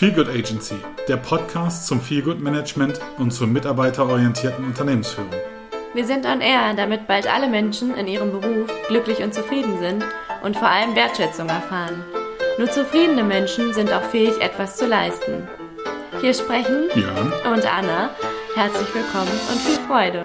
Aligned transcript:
Feelgood 0.00 0.30
Agency, 0.30 0.76
der 1.08 1.18
Podcast 1.18 1.86
zum 1.86 2.00
Feelgood 2.00 2.40
Management 2.40 2.98
und 3.18 3.32
zur 3.32 3.46
mitarbeiterorientierten 3.46 4.64
Unternehmensführung. 4.64 5.28
Wir 5.92 6.06
sind 6.06 6.24
on 6.24 6.40
air, 6.40 6.72
damit 6.74 7.06
bald 7.06 7.30
alle 7.30 7.46
Menschen 7.46 7.94
in 7.94 8.06
ihrem 8.06 8.30
Beruf 8.30 8.70
glücklich 8.88 9.22
und 9.22 9.34
zufrieden 9.34 9.78
sind 9.78 10.02
und 10.42 10.56
vor 10.56 10.68
allem 10.68 10.96
Wertschätzung 10.96 11.50
erfahren. 11.50 12.02
Nur 12.56 12.70
zufriedene 12.70 13.24
Menschen 13.24 13.74
sind 13.74 13.92
auch 13.92 14.04
fähig, 14.04 14.40
etwas 14.40 14.76
zu 14.76 14.86
leisten. 14.86 15.46
Hier 16.22 16.32
sprechen 16.32 16.88
Jörn 16.94 17.30
und 17.52 17.70
Anna. 17.70 18.08
Herzlich 18.54 18.88
willkommen 18.94 19.38
und 19.52 19.60
viel 19.60 19.86
Freude. 19.86 20.24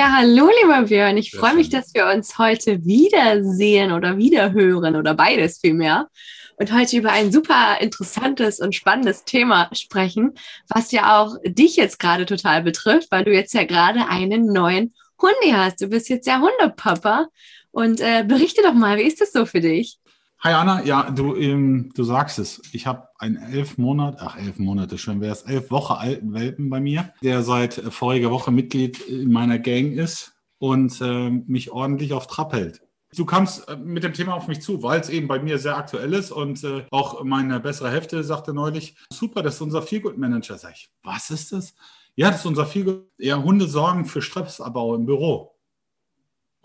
Ja, 0.00 0.12
hallo, 0.16 0.48
lieber 0.62 0.80
Björn. 0.84 1.18
Ich 1.18 1.30
freue 1.30 1.54
mich, 1.54 1.68
dass 1.68 1.92
wir 1.92 2.06
uns 2.06 2.38
heute 2.38 2.86
wiedersehen 2.86 3.92
oder 3.92 4.16
wiederhören 4.16 4.96
oder 4.96 5.12
beides 5.12 5.58
vielmehr. 5.58 6.08
Und 6.56 6.72
heute 6.72 6.96
über 6.96 7.12
ein 7.12 7.30
super 7.30 7.76
interessantes 7.82 8.60
und 8.60 8.74
spannendes 8.74 9.24
Thema 9.24 9.68
sprechen, 9.74 10.32
was 10.68 10.90
ja 10.90 11.20
auch 11.20 11.36
dich 11.44 11.76
jetzt 11.76 11.98
gerade 11.98 12.24
total 12.24 12.62
betrifft, 12.62 13.08
weil 13.10 13.24
du 13.24 13.34
jetzt 13.34 13.52
ja 13.52 13.64
gerade 13.64 14.08
einen 14.08 14.46
neuen 14.46 14.94
Hundi 15.20 15.50
hast. 15.52 15.82
Du 15.82 15.88
bist 15.88 16.08
jetzt 16.08 16.26
ja 16.26 16.40
Hundepapa. 16.40 17.26
Und 17.70 18.00
äh, 18.00 18.24
berichte 18.26 18.62
doch 18.62 18.72
mal, 18.72 18.96
wie 18.96 19.02
ist 19.02 19.20
das 19.20 19.32
so 19.32 19.44
für 19.44 19.60
dich? 19.60 19.98
Hi 20.42 20.54
Anna, 20.54 20.82
ja, 20.86 21.10
du, 21.10 21.36
ähm, 21.36 21.92
du 21.94 22.02
sagst 22.02 22.38
es. 22.38 22.62
Ich 22.72 22.86
habe 22.86 23.08
einen 23.18 23.36
elf 23.36 23.76
Monate, 23.76 24.16
ach 24.22 24.38
elf 24.38 24.58
Monate, 24.58 24.96
schön 24.96 25.20
wäre 25.20 25.32
es, 25.32 25.42
elf 25.42 25.70
Wochen 25.70 25.92
alten 25.92 26.32
Welpen 26.32 26.70
bei 26.70 26.80
mir, 26.80 27.12
der 27.22 27.42
seit 27.42 27.76
äh, 27.76 27.90
voriger 27.90 28.30
Woche 28.30 28.50
Mitglied 28.50 29.00
in 29.00 29.30
meiner 29.30 29.58
Gang 29.58 29.92
ist 29.92 30.32
und 30.56 30.98
äh, 31.02 31.28
mich 31.28 31.72
ordentlich 31.72 32.14
auf 32.14 32.26
Trab 32.26 32.54
hält. 32.54 32.80
Du 33.14 33.26
kamst 33.26 33.68
äh, 33.68 33.76
mit 33.76 34.02
dem 34.02 34.14
Thema 34.14 34.32
auf 34.32 34.48
mich 34.48 34.62
zu, 34.62 34.82
weil 34.82 34.98
es 35.00 35.10
eben 35.10 35.28
bei 35.28 35.38
mir 35.40 35.58
sehr 35.58 35.76
aktuell 35.76 36.14
ist 36.14 36.32
und 36.32 36.64
äh, 36.64 36.86
auch 36.90 37.22
meine 37.22 37.60
bessere 37.60 37.90
Hälfte 37.90 38.24
sagte 38.24 38.54
neulich, 38.54 38.96
super, 39.12 39.42
das 39.42 39.56
ist 39.56 39.60
unser 39.60 39.82
Feelgood 39.82 40.16
Manager. 40.16 40.56
Sag 40.56 40.72
ich, 40.72 40.88
was 41.02 41.28
ist 41.28 41.52
das? 41.52 41.74
Ja, 42.14 42.30
das 42.30 42.40
ist 42.40 42.46
unser 42.46 42.64
Feelgood. 42.64 43.10
Ja, 43.18 43.42
Hunde 43.42 43.68
sorgen 43.68 44.06
für 44.06 44.22
Stressabbau 44.22 44.94
im 44.94 45.04
Büro. 45.04 45.59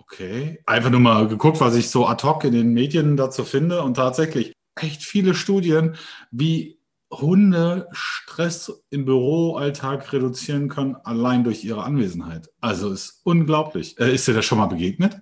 Okay. 0.07 0.59
Einfach 0.65 0.91
nur 0.91 0.99
mal 0.99 1.27
geguckt, 1.27 1.59
was 1.61 1.75
ich 1.75 1.89
so 1.89 2.07
ad 2.07 2.25
hoc 2.25 2.43
in 2.43 2.53
den 2.53 2.73
Medien 2.73 3.17
dazu 3.17 3.43
finde. 3.43 3.81
Und 3.81 3.95
tatsächlich 3.95 4.53
echt 4.79 5.03
viele 5.03 5.33
Studien, 5.33 5.95
wie 6.31 6.79
Hunde 7.11 7.87
Stress 7.91 8.83
im 8.89 9.05
Büroalltag 9.05 10.11
reduzieren 10.11 10.69
können, 10.69 10.95
allein 11.03 11.43
durch 11.43 11.63
ihre 11.63 11.83
Anwesenheit. 11.83 12.49
Also 12.61 12.91
ist 12.91 13.21
unglaublich. 13.23 13.97
Äh, 13.99 14.13
ist 14.13 14.27
dir 14.27 14.33
das 14.33 14.45
schon 14.45 14.57
mal 14.57 14.65
begegnet? 14.67 15.21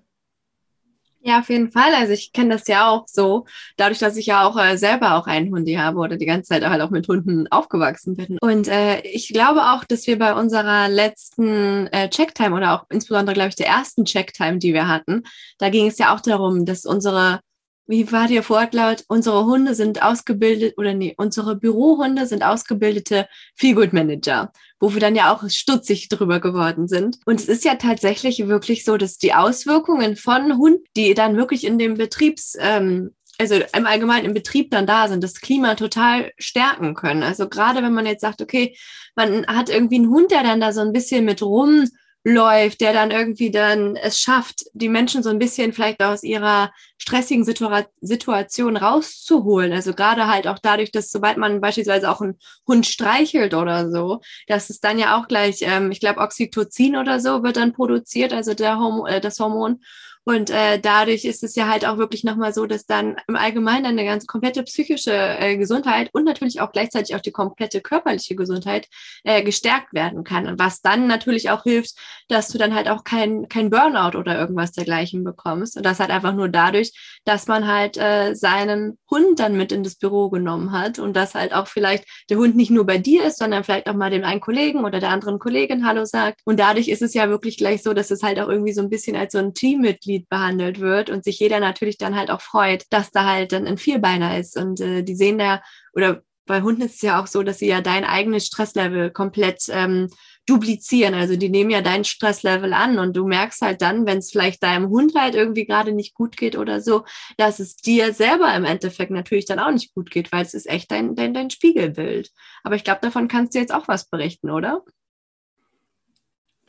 Ja, 1.25 1.39
auf 1.39 1.49
jeden 1.49 1.71
Fall. 1.71 1.93
Also 1.95 2.11
ich 2.11 2.33
kenne 2.33 2.55
das 2.55 2.67
ja 2.67 2.89
auch 2.89 3.05
so, 3.07 3.45
dadurch, 3.77 3.99
dass 3.99 4.17
ich 4.17 4.25
ja 4.25 4.45
auch 4.45 4.57
äh, 4.57 4.77
selber 4.77 5.15
auch 5.15 5.25
einen 5.25 5.53
Hundi 5.53 5.75
habe 5.75 5.99
oder 5.99 6.17
die 6.17 6.25
ganze 6.25 6.49
Zeit 6.49 6.65
halt 6.67 6.81
auch 6.81 6.89
mit 6.89 7.07
Hunden 7.07 7.47
aufgewachsen 7.47 8.17
bin. 8.17 8.37
Und 8.41 8.67
äh, 8.67 8.99
ich 9.03 9.29
glaube 9.29 9.61
auch, 9.71 9.85
dass 9.85 10.05
wir 10.05 10.19
bei 10.19 10.33
unserer 10.33 10.89
letzten 10.89 11.87
äh, 11.87 12.09
Checktime 12.09 12.53
oder 12.53 12.73
auch 12.73 12.85
insbesondere, 12.89 13.35
glaube 13.35 13.49
ich, 13.49 13.55
der 13.55 13.67
ersten 13.67 14.03
Checktime, 14.03 14.57
die 14.57 14.73
wir 14.73 14.89
hatten, 14.89 15.23
da 15.59 15.69
ging 15.69 15.87
es 15.87 15.97
ja 15.97 16.13
auch 16.13 16.19
darum, 16.19 16.65
dass 16.65 16.83
unsere 16.83 17.39
wie 17.85 18.11
war 18.11 18.27
der 18.27 18.47
Wortlaut? 18.47 19.03
Unsere 19.07 19.45
Hunde 19.45 19.75
sind 19.75 20.01
ausgebildet, 20.01 20.75
oder 20.77 20.93
nee, 20.93 21.13
unsere 21.17 21.55
Bürohunde 21.55 22.25
sind 22.25 22.43
ausgebildete 22.43 23.27
Feelgood 23.55 23.93
Manager, 23.93 24.51
wo 24.79 24.93
wir 24.93 25.01
dann 25.01 25.15
ja 25.15 25.33
auch 25.33 25.49
stutzig 25.49 26.07
drüber 26.09 26.39
geworden 26.39 26.87
sind. 26.87 27.19
Und 27.25 27.39
es 27.39 27.47
ist 27.47 27.65
ja 27.65 27.75
tatsächlich 27.75 28.47
wirklich 28.47 28.85
so, 28.85 28.97
dass 28.97 29.17
die 29.17 29.33
Auswirkungen 29.33 30.15
von 30.15 30.57
Hunden, 30.57 30.83
die 30.95 31.13
dann 31.13 31.35
wirklich 31.35 31.65
in 31.65 31.77
dem 31.77 31.95
Betriebs, 31.95 32.55
ähm, 32.59 33.11
also 33.37 33.55
im 33.55 33.85
Allgemeinen 33.85 34.27
im 34.27 34.33
Betrieb 34.33 34.71
dann 34.71 34.87
da 34.87 35.07
sind, 35.07 35.23
das 35.23 35.41
Klima 35.41 35.75
total 35.75 36.31
stärken 36.37 36.93
können. 36.93 37.23
Also 37.23 37.49
gerade 37.49 37.81
wenn 37.81 37.93
man 37.93 38.05
jetzt 38.05 38.21
sagt, 38.21 38.41
okay, 38.41 38.77
man 39.15 39.45
hat 39.47 39.69
irgendwie 39.69 39.95
einen 39.95 40.09
Hund, 40.09 40.31
der 40.31 40.43
dann 40.43 40.61
da 40.61 40.71
so 40.71 40.81
ein 40.81 40.93
bisschen 40.93 41.25
mit 41.25 41.41
rum 41.41 41.87
läuft, 42.23 42.79
der 42.81 42.93
dann 42.93 43.11
irgendwie 43.11 43.51
dann 43.51 43.95
es 43.97 44.19
schafft, 44.19 44.65
die 44.73 44.87
Menschen 44.87 45.23
so 45.23 45.29
ein 45.29 45.39
bisschen 45.39 45.73
vielleicht 45.73 46.01
aus 46.01 46.23
ihrer 46.23 46.71
stressigen 46.97 47.43
Situa 47.43 47.85
Situation 47.99 48.77
rauszuholen. 48.77 49.73
Also 49.73 49.93
gerade 49.93 50.27
halt 50.27 50.47
auch 50.47 50.59
dadurch, 50.59 50.91
dass 50.91 51.11
sobald 51.11 51.37
man 51.37 51.59
beispielsweise 51.59 52.09
auch 52.09 52.21
einen 52.21 52.39
Hund 52.65 52.85
streichelt 52.85 53.53
oder 53.53 53.91
so, 53.91 54.21
dass 54.47 54.69
es 54.69 54.79
dann 54.79 54.99
ja 54.99 55.19
auch 55.19 55.27
gleich, 55.27 55.57
ähm, 55.61 55.91
ich 55.91 55.99
glaube, 55.99 56.21
Oxytocin 56.21 56.95
oder 56.95 57.19
so 57.19 57.43
wird 57.43 57.57
dann 57.57 57.73
produziert, 57.73 58.31
also 58.31 58.53
der 58.53 58.77
Hormon, 58.79 59.07
äh, 59.07 59.19
das 59.19 59.39
Hormon. 59.39 59.81
Und 60.25 60.49
äh, 60.49 60.79
dadurch 60.79 61.25
ist 61.25 61.43
es 61.43 61.55
ja 61.55 61.67
halt 61.67 61.85
auch 61.85 61.97
wirklich 61.97 62.23
nochmal 62.23 62.53
so, 62.53 62.65
dass 62.65 62.85
dann 62.85 63.17
im 63.27 63.35
Allgemeinen 63.35 63.85
eine 63.85 64.05
ganz 64.05 64.25
komplette 64.25 64.63
psychische 64.63 65.11
äh, 65.13 65.57
Gesundheit 65.57 66.09
und 66.13 66.23
natürlich 66.23 66.61
auch 66.61 66.71
gleichzeitig 66.71 67.15
auch 67.15 67.21
die 67.21 67.31
komplette 67.31 67.81
körperliche 67.81 68.35
Gesundheit 68.35 68.87
äh, 69.25 69.43
gestärkt 69.43 69.93
werden 69.93 70.23
kann. 70.23 70.47
Und 70.47 70.59
was 70.59 70.81
dann 70.81 71.07
natürlich 71.07 71.49
auch 71.49 71.63
hilft, 71.63 71.95
dass 72.29 72.47
du 72.47 72.57
dann 72.57 72.73
halt 72.73 72.87
auch 72.87 73.03
kein, 73.03 73.49
kein 73.49 73.69
Burnout 73.69 74.17
oder 74.17 74.39
irgendwas 74.39 74.71
dergleichen 74.71 75.25
bekommst. 75.25 75.75
Und 75.75 75.85
das 75.85 75.99
halt 75.99 76.09
einfach 76.09 76.33
nur 76.33 76.47
dadurch, 76.47 76.93
dass 77.25 77.47
man 77.47 77.67
halt 77.67 77.97
äh, 77.97 78.33
seinen 78.33 78.97
Hund 79.11 79.39
dann 79.39 79.57
mit 79.57 79.73
in 79.73 79.83
das 79.83 79.95
Büro 79.95 80.29
genommen 80.29 80.71
hat 80.71 80.99
und 80.99 81.13
dass 81.15 81.35
halt 81.35 81.53
auch 81.53 81.67
vielleicht 81.67 82.05
der 82.29 82.37
Hund 82.37 82.55
nicht 82.55 82.71
nur 82.71 82.85
bei 82.85 82.97
dir 82.97 83.25
ist, 83.25 83.39
sondern 83.39 83.65
vielleicht 83.65 83.87
auch 83.87 83.93
mal 83.93 84.09
dem 84.09 84.23
einen 84.23 84.41
Kollegen 84.41 84.85
oder 84.85 85.01
der 85.01 85.09
anderen 85.09 85.39
Kollegin 85.39 85.85
Hallo 85.85 86.05
sagt. 86.05 86.41
Und 86.45 86.59
dadurch 86.61 86.87
ist 86.87 87.01
es 87.01 87.13
ja 87.13 87.29
wirklich 87.29 87.57
gleich 87.57 87.83
so, 87.83 87.93
dass 87.93 88.09
es 88.09 88.23
halt 88.23 88.39
auch 88.39 88.47
irgendwie 88.47 88.73
so 88.73 88.81
ein 88.81 88.89
bisschen 88.89 89.17
als 89.17 89.33
so 89.33 89.39
ein 89.39 89.53
Teammitglied 89.53 90.12
Mitglied 90.13 90.29
behandelt 90.29 90.79
wird 90.79 91.09
und 91.09 91.23
sich 91.23 91.39
jeder 91.39 91.59
natürlich 91.59 91.97
dann 91.97 92.15
halt 92.15 92.29
auch 92.29 92.41
freut, 92.41 92.85
dass 92.89 93.11
da 93.11 93.25
halt 93.25 93.51
dann 93.51 93.67
ein 93.67 93.77
Vierbeiner 93.77 94.37
ist 94.37 94.57
und 94.57 94.79
äh, 94.79 95.03
die 95.03 95.15
sehen 95.15 95.37
da 95.37 95.61
oder 95.93 96.21
bei 96.45 96.61
Hunden 96.61 96.81
ist 96.81 96.95
es 96.95 97.01
ja 97.01 97.21
auch 97.21 97.27
so, 97.27 97.41
dass 97.41 97.59
sie 97.59 97.67
ja 97.67 97.79
dein 97.79 98.03
eigenes 98.03 98.47
Stresslevel 98.47 99.11
komplett 99.11 99.63
ähm, 99.69 100.09
duplizieren. 100.45 101.13
Also 101.13 101.37
die 101.37 101.47
nehmen 101.47 101.69
ja 101.69 101.81
dein 101.81 102.03
Stresslevel 102.03 102.73
an 102.73 102.99
und 102.99 103.15
du 103.15 103.25
merkst 103.25 103.61
halt 103.61 103.81
dann, 103.81 104.05
wenn 104.05 104.17
es 104.17 104.29
vielleicht 104.29 104.61
deinem 104.61 104.89
Hund 104.89 105.13
halt 105.15 105.35
irgendwie 105.35 105.65
gerade 105.65 105.93
nicht 105.93 106.13
gut 106.13 106.35
geht 106.35 106.57
oder 106.57 106.81
so, 106.81 107.05
dass 107.37 107.59
es 107.59 107.77
dir 107.77 108.13
selber 108.13 108.53
im 108.53 108.65
Endeffekt 108.65 109.11
natürlich 109.11 109.45
dann 109.45 109.59
auch 109.59 109.71
nicht 109.71 109.93
gut 109.93 110.11
geht, 110.11 110.33
weil 110.33 110.41
es 110.43 110.53
ist 110.53 110.69
echt 110.69 110.91
dein, 110.91 111.15
dein, 111.15 111.33
dein 111.33 111.49
Spiegelbild. 111.49 112.29
Aber 112.63 112.75
ich 112.75 112.83
glaube, 112.83 112.99
davon 113.01 113.29
kannst 113.29 113.55
du 113.55 113.59
jetzt 113.59 113.73
auch 113.73 113.87
was 113.87 114.09
berichten, 114.09 114.49
oder? 114.49 114.83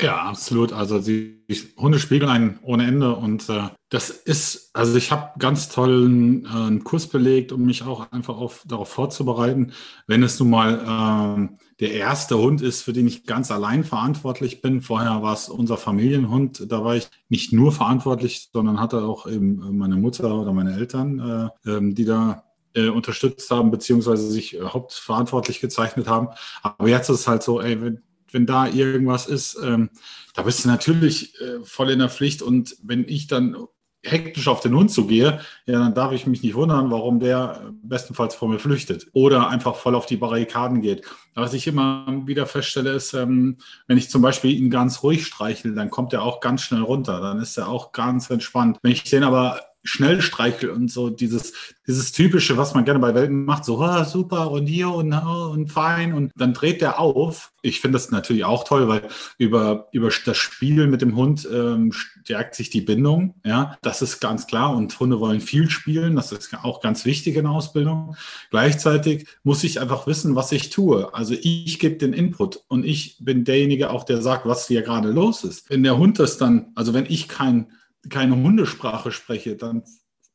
Ja, 0.00 0.22
absolut. 0.22 0.72
Also 0.72 0.98
die 0.98 1.44
Hunde 1.76 2.00
spiegeln 2.00 2.30
einen 2.30 2.58
ohne 2.62 2.84
Ende 2.84 3.14
und 3.14 3.48
äh, 3.48 3.68
das 3.90 4.10
ist, 4.10 4.70
also 4.74 4.96
ich 4.96 5.12
habe 5.12 5.38
ganz 5.38 5.68
tollen 5.68 6.46
äh, 6.46 6.48
einen 6.48 6.82
Kurs 6.82 7.06
belegt, 7.06 7.52
um 7.52 7.64
mich 7.64 7.84
auch 7.84 8.10
einfach 8.10 8.36
auf, 8.36 8.64
darauf 8.66 8.88
vorzubereiten, 8.88 9.72
wenn 10.08 10.24
es 10.24 10.38
nun 10.40 10.50
mal 10.50 11.48
äh, 11.52 11.56
der 11.78 11.92
erste 11.92 12.38
Hund 12.38 12.60
ist, 12.60 12.82
für 12.82 12.92
den 12.92 13.06
ich 13.06 13.24
ganz 13.24 13.52
allein 13.52 13.84
verantwortlich 13.84 14.62
bin. 14.62 14.82
Vorher 14.82 15.22
war 15.22 15.32
es 15.32 15.48
unser 15.48 15.76
Familienhund, 15.76 16.72
da 16.72 16.84
war 16.84 16.96
ich 16.96 17.08
nicht 17.28 17.52
nur 17.52 17.70
verantwortlich, 17.70 18.50
sondern 18.52 18.80
hatte 18.80 19.02
auch 19.04 19.28
eben 19.28 19.76
meine 19.78 19.96
Mutter 19.96 20.34
oder 20.40 20.52
meine 20.52 20.74
Eltern, 20.74 21.52
äh, 21.64 21.70
ähm, 21.70 21.94
die 21.94 22.04
da 22.04 22.44
äh, 22.74 22.88
unterstützt 22.88 23.48
haben, 23.52 23.70
beziehungsweise 23.70 24.28
sich 24.28 24.58
hauptverantwortlich 24.60 25.60
gezeichnet 25.60 26.08
haben. 26.08 26.28
Aber 26.64 26.88
jetzt 26.88 27.08
ist 27.10 27.20
es 27.20 27.28
halt 27.28 27.44
so, 27.44 27.60
ey, 27.60 27.80
wenn 27.80 28.02
wenn 28.34 28.46
da 28.46 28.66
irgendwas 28.66 29.26
ist, 29.26 29.56
ähm, 29.62 29.90
da 30.34 30.42
bist 30.42 30.64
du 30.64 30.68
natürlich 30.68 31.40
äh, 31.40 31.64
voll 31.64 31.90
in 31.90 32.00
der 32.00 32.10
Pflicht. 32.10 32.42
Und 32.42 32.76
wenn 32.82 33.08
ich 33.08 33.28
dann 33.28 33.56
hektisch 34.02 34.48
auf 34.48 34.60
den 34.60 34.74
Hund 34.74 34.90
zugehe, 34.90 35.40
ja, 35.66 35.78
dann 35.78 35.94
darf 35.94 36.12
ich 36.12 36.26
mich 36.26 36.42
nicht 36.42 36.54
wundern, 36.54 36.90
warum 36.90 37.20
der 37.20 37.72
bestenfalls 37.82 38.34
vor 38.34 38.48
mir 38.48 38.58
flüchtet 38.58 39.06
oder 39.12 39.48
einfach 39.48 39.76
voll 39.76 39.94
auf 39.94 40.06
die 40.06 40.16
Barrikaden 40.16 40.82
geht. 40.82 41.06
Was 41.34 41.54
ich 41.54 41.66
immer 41.66 42.22
wieder 42.26 42.46
feststelle, 42.46 42.92
ist, 42.92 43.14
ähm, 43.14 43.56
wenn 43.86 43.96
ich 43.96 44.10
zum 44.10 44.20
Beispiel 44.20 44.50
ihn 44.50 44.70
ganz 44.70 45.02
ruhig 45.02 45.26
streichel, 45.26 45.74
dann 45.74 45.90
kommt 45.90 46.12
er 46.12 46.22
auch 46.22 46.40
ganz 46.40 46.62
schnell 46.62 46.82
runter. 46.82 47.20
Dann 47.20 47.40
ist 47.40 47.56
er 47.56 47.68
auch 47.68 47.92
ganz 47.92 48.28
entspannt. 48.28 48.78
Wenn 48.82 48.92
ich 48.92 49.04
den 49.04 49.24
aber 49.24 49.60
schnell 49.84 50.22
streichel 50.22 50.70
und 50.70 50.90
so 50.90 51.10
dieses, 51.10 51.52
dieses 51.86 52.12
typische, 52.12 52.56
was 52.56 52.74
man 52.74 52.86
gerne 52.86 53.00
bei 53.00 53.14
Welten 53.14 53.44
macht, 53.44 53.66
so 53.66 53.78
oh, 53.78 54.04
super 54.04 54.50
und 54.50 54.66
hier 54.66 54.88
und, 54.88 55.12
oh, 55.12 55.50
und 55.52 55.70
fein 55.70 56.14
und 56.14 56.32
dann 56.34 56.54
dreht 56.54 56.80
der 56.80 56.98
auf. 56.98 57.52
Ich 57.60 57.80
finde 57.80 57.96
das 57.96 58.10
natürlich 58.10 58.44
auch 58.44 58.64
toll, 58.64 58.88
weil 58.88 59.02
über, 59.36 59.88
über 59.92 60.10
das 60.24 60.36
Spiel 60.36 60.86
mit 60.86 61.02
dem 61.02 61.16
Hund 61.16 61.46
ähm, 61.52 61.92
stärkt 61.92 62.54
sich 62.54 62.70
die 62.70 62.80
Bindung. 62.80 63.34
Ja, 63.44 63.76
das 63.82 64.00
ist 64.00 64.20
ganz 64.20 64.46
klar 64.46 64.74
und 64.74 64.98
Hunde 64.98 65.20
wollen 65.20 65.40
viel 65.40 65.68
spielen. 65.68 66.16
Das 66.16 66.32
ist 66.32 66.54
auch 66.62 66.80
ganz 66.80 67.04
wichtig 67.04 67.36
in 67.36 67.44
der 67.44 67.52
Ausbildung. 67.52 68.16
Gleichzeitig 68.50 69.26
muss 69.42 69.64
ich 69.64 69.80
einfach 69.80 70.06
wissen, 70.06 70.34
was 70.34 70.50
ich 70.52 70.70
tue. 70.70 71.12
Also 71.12 71.34
ich 71.34 71.78
gebe 71.78 71.96
den 71.96 72.14
Input 72.14 72.62
und 72.68 72.86
ich 72.86 73.18
bin 73.20 73.44
derjenige 73.44 73.90
auch, 73.90 74.04
der 74.04 74.22
sagt, 74.22 74.46
was 74.46 74.66
hier 74.66 74.82
gerade 74.82 75.10
los 75.10 75.44
ist. 75.44 75.68
Wenn 75.68 75.82
der 75.82 75.98
Hund 75.98 76.18
das 76.18 76.38
dann, 76.38 76.72
also 76.74 76.94
wenn 76.94 77.06
ich 77.06 77.28
kein 77.28 77.66
keine 78.08 78.36
Hundesprache 78.36 79.12
spreche, 79.12 79.56
dann 79.56 79.82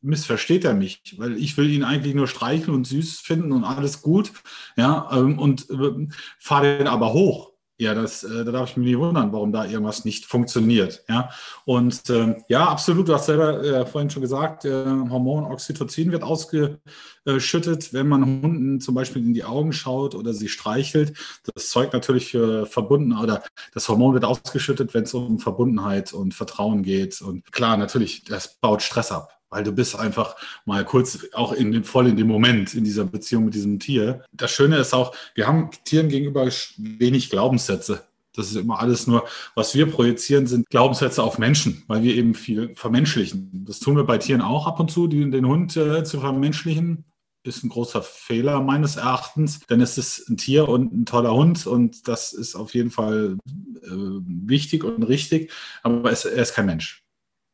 missversteht 0.01 0.63
er 0.63 0.73
mich, 0.73 1.15
weil 1.17 1.37
ich 1.37 1.57
will 1.57 1.69
ihn 1.69 1.83
eigentlich 1.83 2.15
nur 2.15 2.27
streicheln 2.27 2.73
und 2.73 2.87
süß 2.87 3.19
finden 3.19 3.51
und 3.51 3.63
alles 3.63 4.01
gut, 4.01 4.31
ja, 4.77 5.09
ähm, 5.11 5.37
und 5.39 5.69
äh, 5.69 6.07
fahre 6.39 6.77
den 6.77 6.87
aber 6.87 7.13
hoch. 7.13 7.51
Ja, 7.79 7.93
das, 7.95 8.25
äh, 8.25 8.43
da 8.43 8.51
darf 8.51 8.71
ich 8.71 8.77
mich 8.77 8.87
nicht 8.87 8.99
wundern, 8.99 9.31
warum 9.31 9.53
da 9.53 9.65
irgendwas 9.65 10.03
nicht 10.03 10.25
funktioniert. 10.25 11.03
Ja, 11.07 11.29
und 11.63 12.09
äh, 12.09 12.35
ja, 12.49 12.67
absolut. 12.67 13.07
Du 13.07 13.13
hast 13.13 13.27
selber 13.27 13.63
äh, 13.63 13.85
vorhin 13.85 14.09
schon 14.09 14.21
gesagt, 14.21 14.65
äh, 14.65 14.85
Hormon 14.85 15.45
Oxytocin 15.45 16.11
wird 16.11 16.23
ausgeschüttet, 16.23 17.93
wenn 17.93 18.07
man 18.09 18.25
Hunden 18.25 18.81
zum 18.81 18.95
Beispiel 18.95 19.23
in 19.25 19.33
die 19.33 19.45
Augen 19.45 19.71
schaut 19.71 20.13
oder 20.13 20.33
sie 20.33 20.49
streichelt. 20.49 21.13
Das 21.55 21.69
zeugt 21.69 21.93
natürlich 21.93 22.31
für 22.31 22.65
verbunden 22.65 23.17
oder 23.17 23.43
das 23.73 23.87
Hormon 23.87 24.13
wird 24.13 24.25
ausgeschüttet, 24.25 24.93
wenn 24.93 25.03
es 25.03 25.13
um 25.13 25.39
Verbundenheit 25.39 26.11
und 26.11 26.33
Vertrauen 26.33 26.83
geht. 26.83 27.21
Und 27.21 27.49
klar, 27.53 27.77
natürlich, 27.77 28.25
das 28.25 28.57
baut 28.59 28.81
Stress 28.81 29.11
ab 29.13 29.38
weil 29.49 29.63
du 29.63 29.71
bist 29.71 29.95
einfach 29.97 30.35
mal 30.65 30.85
kurz 30.85 31.27
auch 31.33 31.53
in 31.53 31.71
dem, 31.71 31.83
voll 31.83 32.07
in 32.07 32.17
dem 32.17 32.27
Moment 32.27 32.73
in 32.73 32.83
dieser 32.83 33.05
Beziehung 33.05 33.45
mit 33.45 33.53
diesem 33.53 33.79
Tier. 33.79 34.23
Das 34.31 34.51
Schöne 34.51 34.77
ist 34.77 34.93
auch, 34.93 35.15
wir 35.35 35.47
haben 35.47 35.69
Tieren 35.85 36.09
gegenüber 36.09 36.47
wenig 36.77 37.29
Glaubenssätze. 37.29 38.03
Das 38.35 38.51
ist 38.51 38.55
immer 38.55 38.79
alles 38.79 39.07
nur, 39.07 39.27
was 39.55 39.75
wir 39.75 39.87
projizieren, 39.87 40.47
sind 40.47 40.69
Glaubenssätze 40.69 41.23
auf 41.23 41.39
Menschen, 41.39 41.83
weil 41.87 42.03
wir 42.03 42.15
eben 42.15 42.35
viel 42.35 42.73
vermenschlichen. 42.75 43.65
Das 43.67 43.79
tun 43.79 43.97
wir 43.97 44.03
bei 44.05 44.17
Tieren 44.17 44.41
auch 44.41 44.67
ab 44.67 44.79
und 44.79 44.91
zu, 44.91 45.07
die, 45.07 45.29
den 45.29 45.47
Hund 45.47 45.75
äh, 45.75 46.03
zu 46.03 46.19
vermenschlichen. 46.19 47.05
Ist 47.43 47.63
ein 47.63 47.69
großer 47.69 48.03
Fehler 48.03 48.61
meines 48.61 48.97
Erachtens, 48.97 49.61
denn 49.61 49.81
es 49.81 49.97
ist 49.97 50.29
ein 50.29 50.37
Tier 50.37 50.69
und 50.69 50.93
ein 50.93 51.05
toller 51.05 51.33
Hund 51.33 51.65
und 51.65 52.07
das 52.07 52.33
ist 52.33 52.55
auf 52.55 52.73
jeden 52.75 52.91
Fall 52.91 53.37
äh, 53.83 53.89
wichtig 53.89 54.83
und 54.83 55.03
richtig, 55.03 55.51
aber 55.81 56.11
es, 56.11 56.25
er 56.25 56.43
ist 56.43 56.53
kein 56.53 56.67
Mensch. 56.67 57.03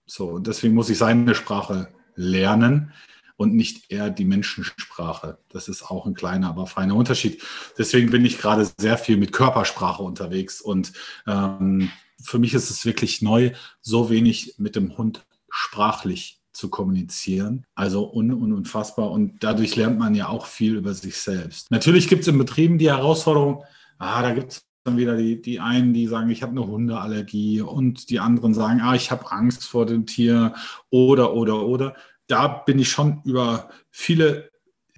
So, 0.05 0.29
und 0.29 0.47
deswegen 0.47 0.75
muss 0.75 0.89
ich 0.89 0.97
seine 0.97 1.35
Sprache 1.35 1.89
lernen 2.15 2.91
und 3.37 3.53
nicht 3.53 3.91
eher 3.91 4.09
die 4.09 4.25
Menschensprache. 4.25 5.37
Das 5.49 5.67
ist 5.67 5.83
auch 5.83 6.05
ein 6.05 6.13
kleiner, 6.13 6.49
aber 6.49 6.67
feiner 6.67 6.95
Unterschied. 6.95 7.41
Deswegen 7.77 8.09
bin 8.09 8.25
ich 8.25 8.37
gerade 8.37 8.69
sehr 8.77 8.97
viel 8.97 9.17
mit 9.17 9.33
Körpersprache 9.33 10.03
unterwegs 10.03 10.61
und 10.61 10.93
ähm, 11.27 11.91
für 12.21 12.39
mich 12.39 12.53
ist 12.53 12.69
es 12.69 12.85
wirklich 12.85 13.21
neu, 13.21 13.51
so 13.81 14.09
wenig 14.09 14.55
mit 14.57 14.75
dem 14.75 14.97
Hund 14.97 15.25
sprachlich 15.49 16.39
zu 16.53 16.69
kommunizieren. 16.69 17.65
Also 17.75 18.11
un, 18.11 18.31
un 18.31 18.53
unfassbar. 18.53 19.11
Und 19.11 19.43
dadurch 19.43 19.75
lernt 19.75 19.99
man 19.99 20.15
ja 20.15 20.29
auch 20.29 20.45
viel 20.45 20.75
über 20.75 20.93
sich 20.93 21.17
selbst. 21.17 21.69
Natürlich 21.69 22.07
gibt 22.07 22.21
es 22.21 22.27
in 22.29 22.37
Betrieben 22.37 22.77
die 22.77 22.89
Herausforderung, 22.89 23.63
ah, 23.97 24.21
da 24.21 24.33
gibt 24.33 24.53
es 24.53 24.64
dann 24.85 24.97
wieder 24.97 25.17
die, 25.17 25.41
die 25.41 25.59
einen, 25.59 25.93
die 25.93 26.05
sagen, 26.05 26.29
ich 26.29 26.43
habe 26.43 26.51
eine 26.51 26.67
Hundeallergie 26.67 27.61
und 27.61 28.11
die 28.11 28.19
anderen 28.19 28.53
sagen, 28.53 28.81
ah, 28.81 28.93
ich 28.93 29.09
habe 29.09 29.31
Angst 29.31 29.65
vor 29.65 29.87
dem 29.87 30.05
Tier 30.05 30.53
oder, 30.91 31.33
oder, 31.33 31.65
oder. 31.65 31.95
Da 32.27 32.47
bin 32.47 32.77
ich 32.77 32.89
schon 32.89 33.21
über 33.25 33.69
viele 33.89 34.51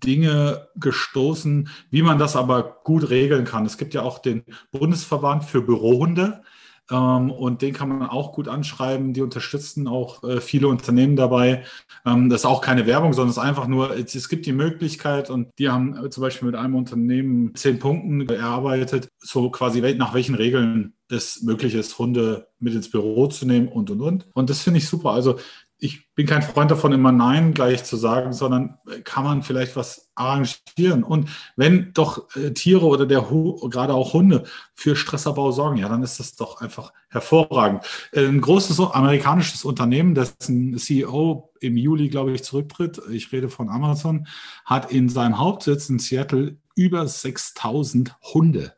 Dinge 0.03 0.67
gestoßen, 0.75 1.69
wie 1.89 2.01
man 2.01 2.19
das 2.19 2.35
aber 2.35 2.81
gut 2.83 3.09
regeln 3.09 3.45
kann. 3.45 3.65
Es 3.65 3.77
gibt 3.77 3.93
ja 3.93 4.01
auch 4.01 4.19
den 4.19 4.43
Bundesverband 4.71 5.45
für 5.45 5.61
Bürohunde. 5.61 6.43
Ähm, 6.91 7.31
und 7.31 7.61
den 7.61 7.73
kann 7.73 7.89
man 7.89 8.09
auch 8.09 8.31
gut 8.31 8.47
anschreiben. 8.47 9.13
Die 9.13 9.21
unterstützen 9.21 9.87
auch 9.87 10.23
äh, 10.23 10.41
viele 10.41 10.67
Unternehmen 10.67 11.15
dabei. 11.15 11.63
Ähm, 12.05 12.29
das 12.29 12.41
ist 12.41 12.45
auch 12.45 12.61
keine 12.61 12.85
Werbung, 12.85 13.13
sondern 13.13 13.31
es 13.31 13.37
ist 13.37 13.43
einfach 13.43 13.67
nur, 13.67 13.95
es, 13.97 14.29
gibt 14.29 14.45
die 14.45 14.53
Möglichkeit 14.53 15.29
und 15.29 15.49
die 15.59 15.69
haben 15.69 16.05
äh, 16.05 16.09
zum 16.09 16.21
Beispiel 16.21 16.47
mit 16.47 16.55
einem 16.55 16.75
Unternehmen 16.75 17.53
zehn 17.55 17.79
Punkten 17.79 18.27
erarbeitet, 18.29 19.09
so 19.19 19.49
quasi 19.49 19.81
nach 19.95 20.13
welchen 20.13 20.35
Regeln 20.35 20.93
es 21.09 21.41
möglich 21.41 21.73
ist, 21.73 21.97
Hunde 21.99 22.47
mit 22.59 22.73
ins 22.73 22.89
Büro 22.89 23.27
zu 23.27 23.45
nehmen 23.45 23.67
und, 23.67 23.89
und, 23.89 24.01
und. 24.01 24.27
Und 24.33 24.49
das 24.49 24.61
finde 24.61 24.79
ich 24.79 24.87
super. 24.87 25.11
Also 25.11 25.37
ich 25.79 26.11
bin 26.15 26.25
kein 26.25 26.41
Freund 26.41 26.71
davon, 26.71 26.91
immer 26.91 27.11
Nein 27.11 27.53
gleich 27.53 27.83
zu 27.83 27.97
sagen, 27.97 28.33
sondern 28.33 28.79
äh, 28.89 29.01
kann 29.01 29.23
man 29.23 29.43
vielleicht 29.43 29.75
was 29.75 30.09
arrangieren. 30.15 31.03
Und 31.03 31.29
wenn 31.55 31.93
doch 31.93 32.35
äh, 32.35 32.51
Tiere 32.51 32.85
oder 32.85 33.05
der 33.05 33.21
gerade 33.21 33.93
auch 33.93 34.13
Hunde 34.13 34.43
für 34.73 34.95
Stressabbau 34.95 35.51
sorgen, 35.51 35.77
ja, 35.77 35.87
dann 35.87 36.01
ist 36.01 36.19
das 36.19 36.35
doch 36.35 36.61
einfach 36.61 36.93
hervorragend. 37.09 37.85
Äh, 38.11 38.25
ein 38.25 38.41
großes 38.41 38.79
amerikanisches 38.79 39.65
Unternehmen, 39.65 40.15
dessen 40.15 40.77
CEO 40.77 41.53
im 41.59 41.77
Juli, 41.77 42.09
glaube 42.09 42.31
ich, 42.31 42.43
zurücktritt, 42.43 42.99
ich 43.11 43.31
rede 43.31 43.49
von 43.49 43.69
Amazon, 43.69 44.27
hat 44.65 44.91
in 44.91 45.09
seinem 45.09 45.37
Hauptsitz 45.37 45.89
in 45.89 45.99
Seattle 45.99 46.57
über 46.75 47.07
6000 47.07 48.15
Hunde 48.33 48.73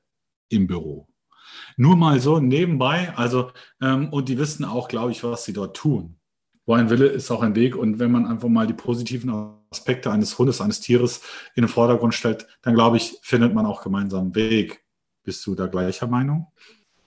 im 0.49 0.67
Büro. 0.67 1.07
Nur 1.77 1.95
mal 1.95 2.19
so 2.19 2.41
nebenbei, 2.41 3.13
also, 3.15 3.51
ähm, 3.81 4.09
und 4.09 4.27
die 4.27 4.37
wissen 4.37 4.65
auch, 4.65 4.89
glaube 4.89 5.11
ich, 5.11 5.23
was 5.23 5.45
sie 5.45 5.53
dort 5.53 5.77
tun 5.77 6.18
wo 6.69 6.75
ein 6.75 6.91
Wille 6.91 7.07
ist 7.07 7.31
auch 7.31 7.41
ein 7.41 7.55
Weg. 7.55 7.75
Und 7.75 7.97
wenn 7.97 8.11
man 8.11 8.27
einfach 8.27 8.47
mal 8.47 8.67
die 8.67 8.75
positiven 8.75 9.57
Aspekte 9.71 10.11
eines 10.11 10.37
Hundes, 10.37 10.61
eines 10.61 10.79
Tieres 10.79 11.21
in 11.55 11.63
den 11.63 11.67
Vordergrund 11.67 12.13
stellt, 12.13 12.45
dann 12.61 12.75
glaube 12.75 12.97
ich, 12.97 13.17
findet 13.23 13.55
man 13.55 13.65
auch 13.65 13.81
gemeinsam 13.81 14.25
einen 14.25 14.35
Weg. 14.35 14.85
Bist 15.23 15.43
du 15.47 15.55
da 15.55 15.65
gleicher 15.65 16.05
Meinung? 16.05 16.45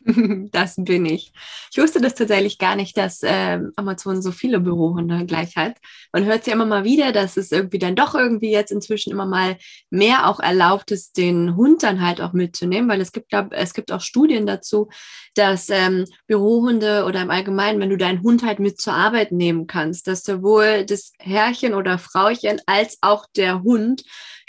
Das 0.52 0.74
bin 0.76 1.06
ich. 1.06 1.32
Ich 1.70 1.78
wusste 1.78 2.00
das 2.00 2.14
tatsächlich 2.14 2.58
gar 2.58 2.76
nicht, 2.76 2.96
dass 2.96 3.22
äh, 3.22 3.60
Amazon 3.76 4.22
so 4.22 4.32
viele 4.32 4.60
Bürohunde 4.60 5.24
gleich 5.26 5.56
hat. 5.56 5.76
Man 6.12 6.24
hört 6.24 6.46
ja 6.46 6.52
immer 6.52 6.66
mal 6.66 6.84
wieder, 6.84 7.12
dass 7.12 7.36
es 7.36 7.52
irgendwie 7.52 7.78
dann 7.78 7.96
doch 7.96 8.14
irgendwie 8.14 8.50
jetzt 8.50 8.72
inzwischen 8.72 9.12
immer 9.12 9.26
mal 9.26 9.56
mehr 9.90 10.28
auch 10.28 10.40
erlaubt 10.40 10.90
ist, 10.90 11.16
den 11.16 11.56
Hund 11.56 11.82
dann 11.82 12.04
halt 12.04 12.20
auch 12.20 12.32
mitzunehmen, 12.32 12.88
weil 12.88 13.00
es 13.00 13.12
gibt, 13.12 13.32
es 13.50 13.74
gibt 13.74 13.92
auch 13.92 14.00
Studien 14.00 14.46
dazu, 14.46 14.88
dass 15.34 15.70
ähm, 15.70 16.04
Bürohunde 16.26 17.04
oder 17.04 17.22
im 17.22 17.30
Allgemeinen, 17.30 17.80
wenn 17.80 17.90
du 17.90 17.96
deinen 17.96 18.22
Hund 18.22 18.42
halt 18.42 18.58
mit 18.58 18.80
zur 18.80 18.94
Arbeit 18.94 19.32
nehmen 19.32 19.66
kannst, 19.66 20.06
dass 20.06 20.24
sowohl 20.24 20.84
das 20.84 21.12
Herrchen 21.18 21.74
oder 21.74 21.98
Frauchen 21.98 22.60
als 22.66 22.98
auch 23.00 23.26
der 23.36 23.62
Hund 23.62 24.02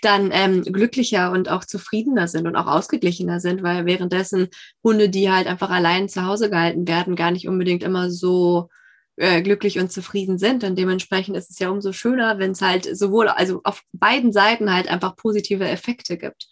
dann 0.06 0.32
ähm, 0.34 0.64
glücklicher 0.64 1.32
und 1.32 1.50
auch 1.50 1.66
zufriedener 1.66 2.28
sind 2.28 2.48
und 2.48 2.56
auch 2.56 2.68
ausgeglichener 2.68 3.40
sind, 3.40 3.64
weil 3.64 3.86
währenddessen 3.86 4.50
Hunde, 4.84 5.10
die 5.10 5.32
halt 5.32 5.48
einfach 5.48 5.70
allein 5.70 6.10
zu 6.10 6.26
Hause 6.26 6.50
gehalten 6.50 6.88
werden, 6.88 7.16
gar 7.16 7.32
nicht 7.32 7.48
unbedingt 7.48 7.84
immer 7.84 8.10
so 8.10 8.70
äh, 9.16 9.42
glücklich 9.42 9.80
und 9.80 9.92
zufrieden 9.92 10.38
sind. 10.38 10.64
Und 10.64 10.78
dementsprechend 10.78 11.38
ist 11.38 11.50
es 11.50 11.60
ja 11.60 11.70
umso 11.70 11.94
schöner, 11.94 12.40
wenn 12.40 12.52
es 12.52 12.62
halt 12.62 12.86
sowohl, 12.98 13.28
also 13.28 13.62
auf 13.64 13.84
beiden 13.94 14.32
Seiten 14.32 14.74
halt 14.74 14.88
einfach 14.88 15.16
positive 15.16 15.68
Effekte 15.68 16.18
gibt. 16.18 16.48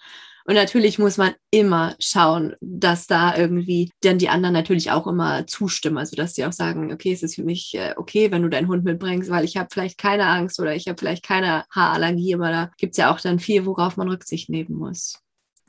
Und 0.46 0.56
natürlich 0.56 1.00
muss 1.00 1.18
man 1.18 1.34
immer 1.52 1.96
schauen, 2.00 2.56
dass 2.62 3.08
da 3.08 3.38
irgendwie 3.38 3.92
dann 4.02 4.18
die 4.18 4.30
anderen 4.30 4.54
natürlich 4.54 4.92
auch 4.92 5.08
immer 5.08 5.46
zustimmen. 5.48 5.98
Also 5.98 6.16
dass 6.16 6.34
die 6.34 6.46
auch 6.46 6.54
sagen, 6.54 6.92
okay, 6.92 7.12
es 7.12 7.24
ist 7.24 7.36
für 7.36 7.44
mich 7.44 7.74
äh, 7.76 7.94
okay, 7.98 8.32
wenn 8.32 8.44
du 8.44 8.50
deinen 8.50 8.68
Hund 8.68 8.84
mitbringst, 8.84 9.30
weil 9.30 9.46
ich 9.46 9.58
habe 9.58 9.70
vielleicht 9.72 9.98
keine 9.98 10.26
Angst 10.26 10.60
oder 10.60 10.76
ich 10.76 10.88
habe 10.88 10.98
vielleicht 10.98 11.24
keine 11.24 11.66
Haarallergie, 11.70 12.36
aber 12.36 12.52
da 12.52 12.72
gibt 12.78 12.94
es 12.94 12.98
ja 12.98 13.14
auch 13.14 13.20
dann 13.20 13.40
viel, 13.40 13.66
worauf 13.66 13.98
man 13.98 14.10
Rücksicht 14.10 14.50
nehmen 14.50 14.76
muss. 14.76 15.22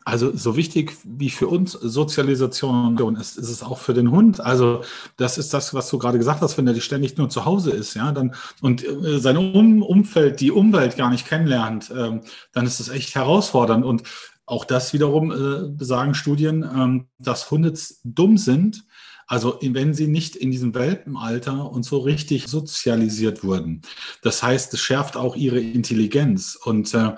Also 0.05 0.37
so 0.37 0.57
wichtig 0.57 0.93
wie 1.05 1.31
für 1.31 1.47
uns 1.47 1.73
Sozialisation 1.73 2.97
ist, 3.17 3.39
ist 3.39 3.49
es 3.49 3.63
auch 3.63 3.79
für 3.79 3.95
den 3.95 4.11
Hund. 4.11 4.41
Also 4.41 4.83
das 5.17 5.39
ist 5.39 5.55
das, 5.55 5.75
was 5.75 5.89
du 5.91 5.99
gerade 5.99 6.19
gesagt 6.19 6.41
hast, 6.41 6.59
wenn 6.59 6.67
er 6.67 6.81
ständig 6.81 7.17
nur 7.17 7.29
zu 7.29 7.45
Hause 7.45 7.71
ist, 7.71 7.95
ja, 7.95 8.11
dann 8.11 8.35
und 8.61 8.85
äh, 8.85 9.21
sein 9.21 9.37
um 9.37 9.83
Umfeld, 9.83 10.41
die 10.41 10.51
Umwelt 10.51 10.97
gar 10.97 11.11
nicht 11.11 11.27
kennenlernt, 11.27 11.93
ähm, 11.97 12.23
dann 12.53 12.67
ist 12.67 12.81
es 12.81 12.89
echt 12.89 13.15
herausfordernd. 13.15 13.85
Und 13.85 14.03
auch 14.47 14.65
das 14.65 14.93
wiederum 14.93 15.31
äh, 15.31 15.69
besagen 15.69 16.15
Studien, 16.15 16.63
ähm, 16.63 17.09
dass 17.19 17.51
Hunde 17.51 17.73
dumm 18.05 18.37
sind, 18.37 18.85
also 19.27 19.59
wenn 19.63 19.95
sie 19.95 20.09
nicht 20.09 20.37
in 20.37 20.51
diesem 20.51 20.75
Welpenalter 20.75 21.71
und 21.71 21.85
so 21.85 21.99
richtig 21.99 22.49
sozialisiert 22.49 23.45
wurden. 23.45 23.83
Das 24.23 24.43
heißt, 24.43 24.75
es 24.75 24.81
schärft 24.81 25.17
auch 25.17 25.37
ihre 25.37 25.61
Intelligenz. 25.61 26.55
Und 26.55 26.93
äh, 26.93 27.15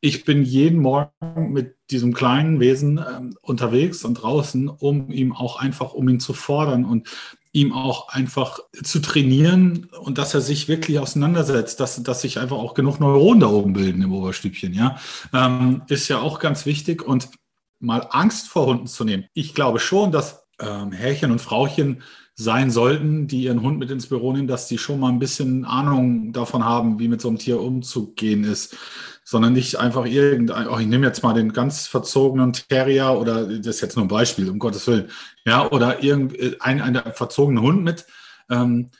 ich 0.00 0.24
bin 0.24 0.42
jeden 0.44 0.80
Morgen 0.80 1.52
mit 1.52 1.76
diesem 1.90 2.14
kleinen 2.14 2.60
Wesen 2.60 2.98
äh, 2.98 3.20
unterwegs 3.42 4.04
und 4.04 4.14
draußen, 4.14 4.68
um 4.68 5.10
ihm 5.10 5.34
auch 5.34 5.60
einfach, 5.60 5.92
um 5.92 6.08
ihn 6.08 6.20
zu 6.20 6.32
fordern 6.32 6.84
und 6.84 7.08
ihm 7.52 7.72
auch 7.72 8.08
einfach 8.10 8.60
zu 8.82 9.00
trainieren 9.00 9.88
und 10.00 10.18
dass 10.18 10.34
er 10.34 10.40
sich 10.40 10.68
wirklich 10.68 10.98
auseinandersetzt, 10.98 11.80
dass, 11.80 12.00
dass 12.02 12.20
sich 12.20 12.38
einfach 12.38 12.56
auch 12.56 12.74
genug 12.74 13.00
Neuronen 13.00 13.40
da 13.40 13.48
oben 13.48 13.72
bilden 13.72 14.02
im 14.02 14.12
Oberstübchen, 14.12 14.72
ja, 14.72 14.98
ähm, 15.32 15.82
ist 15.88 16.08
ja 16.08 16.20
auch 16.20 16.38
ganz 16.38 16.64
wichtig 16.64 17.02
und 17.02 17.28
mal 17.80 18.06
Angst 18.10 18.48
vor 18.48 18.66
Hunden 18.66 18.86
zu 18.86 19.04
nehmen. 19.04 19.26
Ich 19.34 19.54
glaube 19.54 19.80
schon, 19.80 20.12
dass 20.12 20.46
ähm, 20.60 20.92
Herrchen 20.92 21.32
und 21.32 21.40
Frauchen 21.40 22.02
sein 22.42 22.70
sollten, 22.70 23.26
die 23.26 23.44
ihren 23.44 23.62
Hund 23.62 23.78
mit 23.78 23.90
ins 23.90 24.06
Büro 24.06 24.32
nehmen, 24.32 24.48
dass 24.48 24.68
die 24.68 24.78
schon 24.78 25.00
mal 25.00 25.10
ein 25.10 25.18
bisschen 25.18 25.64
Ahnung 25.64 26.32
davon 26.32 26.64
haben, 26.64 26.98
wie 26.98 27.08
mit 27.08 27.20
so 27.20 27.28
einem 27.28 27.38
Tier 27.38 27.60
umzugehen 27.60 28.44
ist 28.44 28.76
sondern 29.30 29.52
nicht 29.52 29.76
einfach 29.76 30.06
irgendein, 30.06 30.66
oh, 30.66 30.78
ich 30.78 30.88
nehme 30.88 31.06
jetzt 31.06 31.22
mal 31.22 31.34
den 31.34 31.52
ganz 31.52 31.86
verzogenen 31.86 32.52
Terrier 32.52 33.12
oder 33.12 33.46
das 33.46 33.76
ist 33.76 33.80
jetzt 33.80 33.94
nur 33.94 34.04
ein 34.04 34.08
Beispiel, 34.08 34.50
um 34.50 34.58
Gottes 34.58 34.88
Willen, 34.88 35.08
ja, 35.44 35.70
oder 35.70 36.02
irgendein 36.02 36.80
ein 36.80 37.00
verzogenen 37.14 37.62
Hund 37.62 37.84
mit, 37.84 38.06
ähm, 38.50 38.90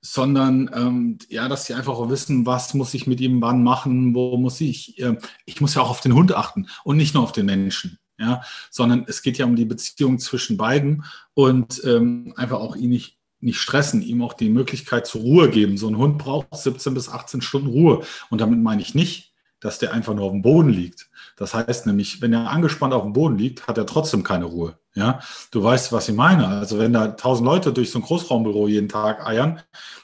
sondern 0.00 0.70
ähm, 0.74 1.18
ja, 1.28 1.48
dass 1.48 1.66
sie 1.66 1.74
einfach 1.74 1.94
auch 1.94 2.08
wissen, 2.08 2.46
was 2.46 2.72
muss 2.72 2.94
ich 2.94 3.08
mit 3.08 3.20
ihm 3.20 3.42
wann 3.42 3.64
machen, 3.64 4.14
wo 4.14 4.36
muss 4.36 4.60
ich, 4.60 4.96
äh, 5.00 5.16
ich 5.44 5.60
muss 5.60 5.74
ja 5.74 5.82
auch 5.82 5.90
auf 5.90 6.00
den 6.00 6.14
Hund 6.14 6.36
achten 6.36 6.68
und 6.84 6.96
nicht 6.96 7.14
nur 7.14 7.24
auf 7.24 7.32
den 7.32 7.46
Menschen. 7.46 7.98
Ja, 8.20 8.42
sondern 8.70 9.06
es 9.08 9.22
geht 9.22 9.38
ja 9.38 9.46
um 9.46 9.56
die 9.56 9.64
Beziehung 9.64 10.18
zwischen 10.18 10.58
beiden 10.58 11.04
und 11.32 11.82
ähm, 11.84 12.34
einfach 12.36 12.60
auch 12.60 12.76
ihn 12.76 12.90
nicht 12.90 13.16
nicht 13.40 13.58
stressen, 13.58 14.02
ihm 14.02 14.22
auch 14.22 14.34
die 14.34 14.50
Möglichkeit 14.50 15.06
zur 15.06 15.22
Ruhe 15.22 15.48
geben. 15.48 15.78
So 15.78 15.88
ein 15.88 15.96
Hund 15.96 16.18
braucht 16.18 16.54
17 16.54 16.92
bis 16.92 17.08
18 17.08 17.40
Stunden 17.40 17.68
Ruhe. 17.68 18.02
Und 18.28 18.40
damit 18.40 18.60
meine 18.60 18.82
ich 18.82 18.94
nicht, 18.94 19.32
dass 19.60 19.78
der 19.78 19.92
einfach 19.92 20.14
nur 20.14 20.26
auf 20.26 20.32
dem 20.32 20.42
Boden 20.42 20.70
liegt. 20.70 21.08
Das 21.36 21.54
heißt 21.54 21.86
nämlich, 21.86 22.20
wenn 22.20 22.32
er 22.32 22.50
angespannt 22.50 22.92
auf 22.92 23.02
dem 23.02 23.12
Boden 23.12 23.38
liegt, 23.38 23.66
hat 23.66 23.78
er 23.78 23.86
trotzdem 23.86 24.22
keine 24.22 24.46
Ruhe. 24.46 24.78
Ja, 24.94 25.20
du 25.52 25.62
weißt, 25.62 25.92
was 25.92 26.08
ich 26.08 26.16
meine. 26.16 26.48
Also 26.48 26.78
wenn 26.78 26.92
da 26.92 27.08
tausend 27.08 27.46
Leute 27.46 27.72
durch 27.72 27.92
so 27.92 28.00
ein 28.00 28.02
Großraumbüro 28.02 28.66
jeden 28.66 28.88
Tag 28.88 29.24
eiern, 29.24 29.60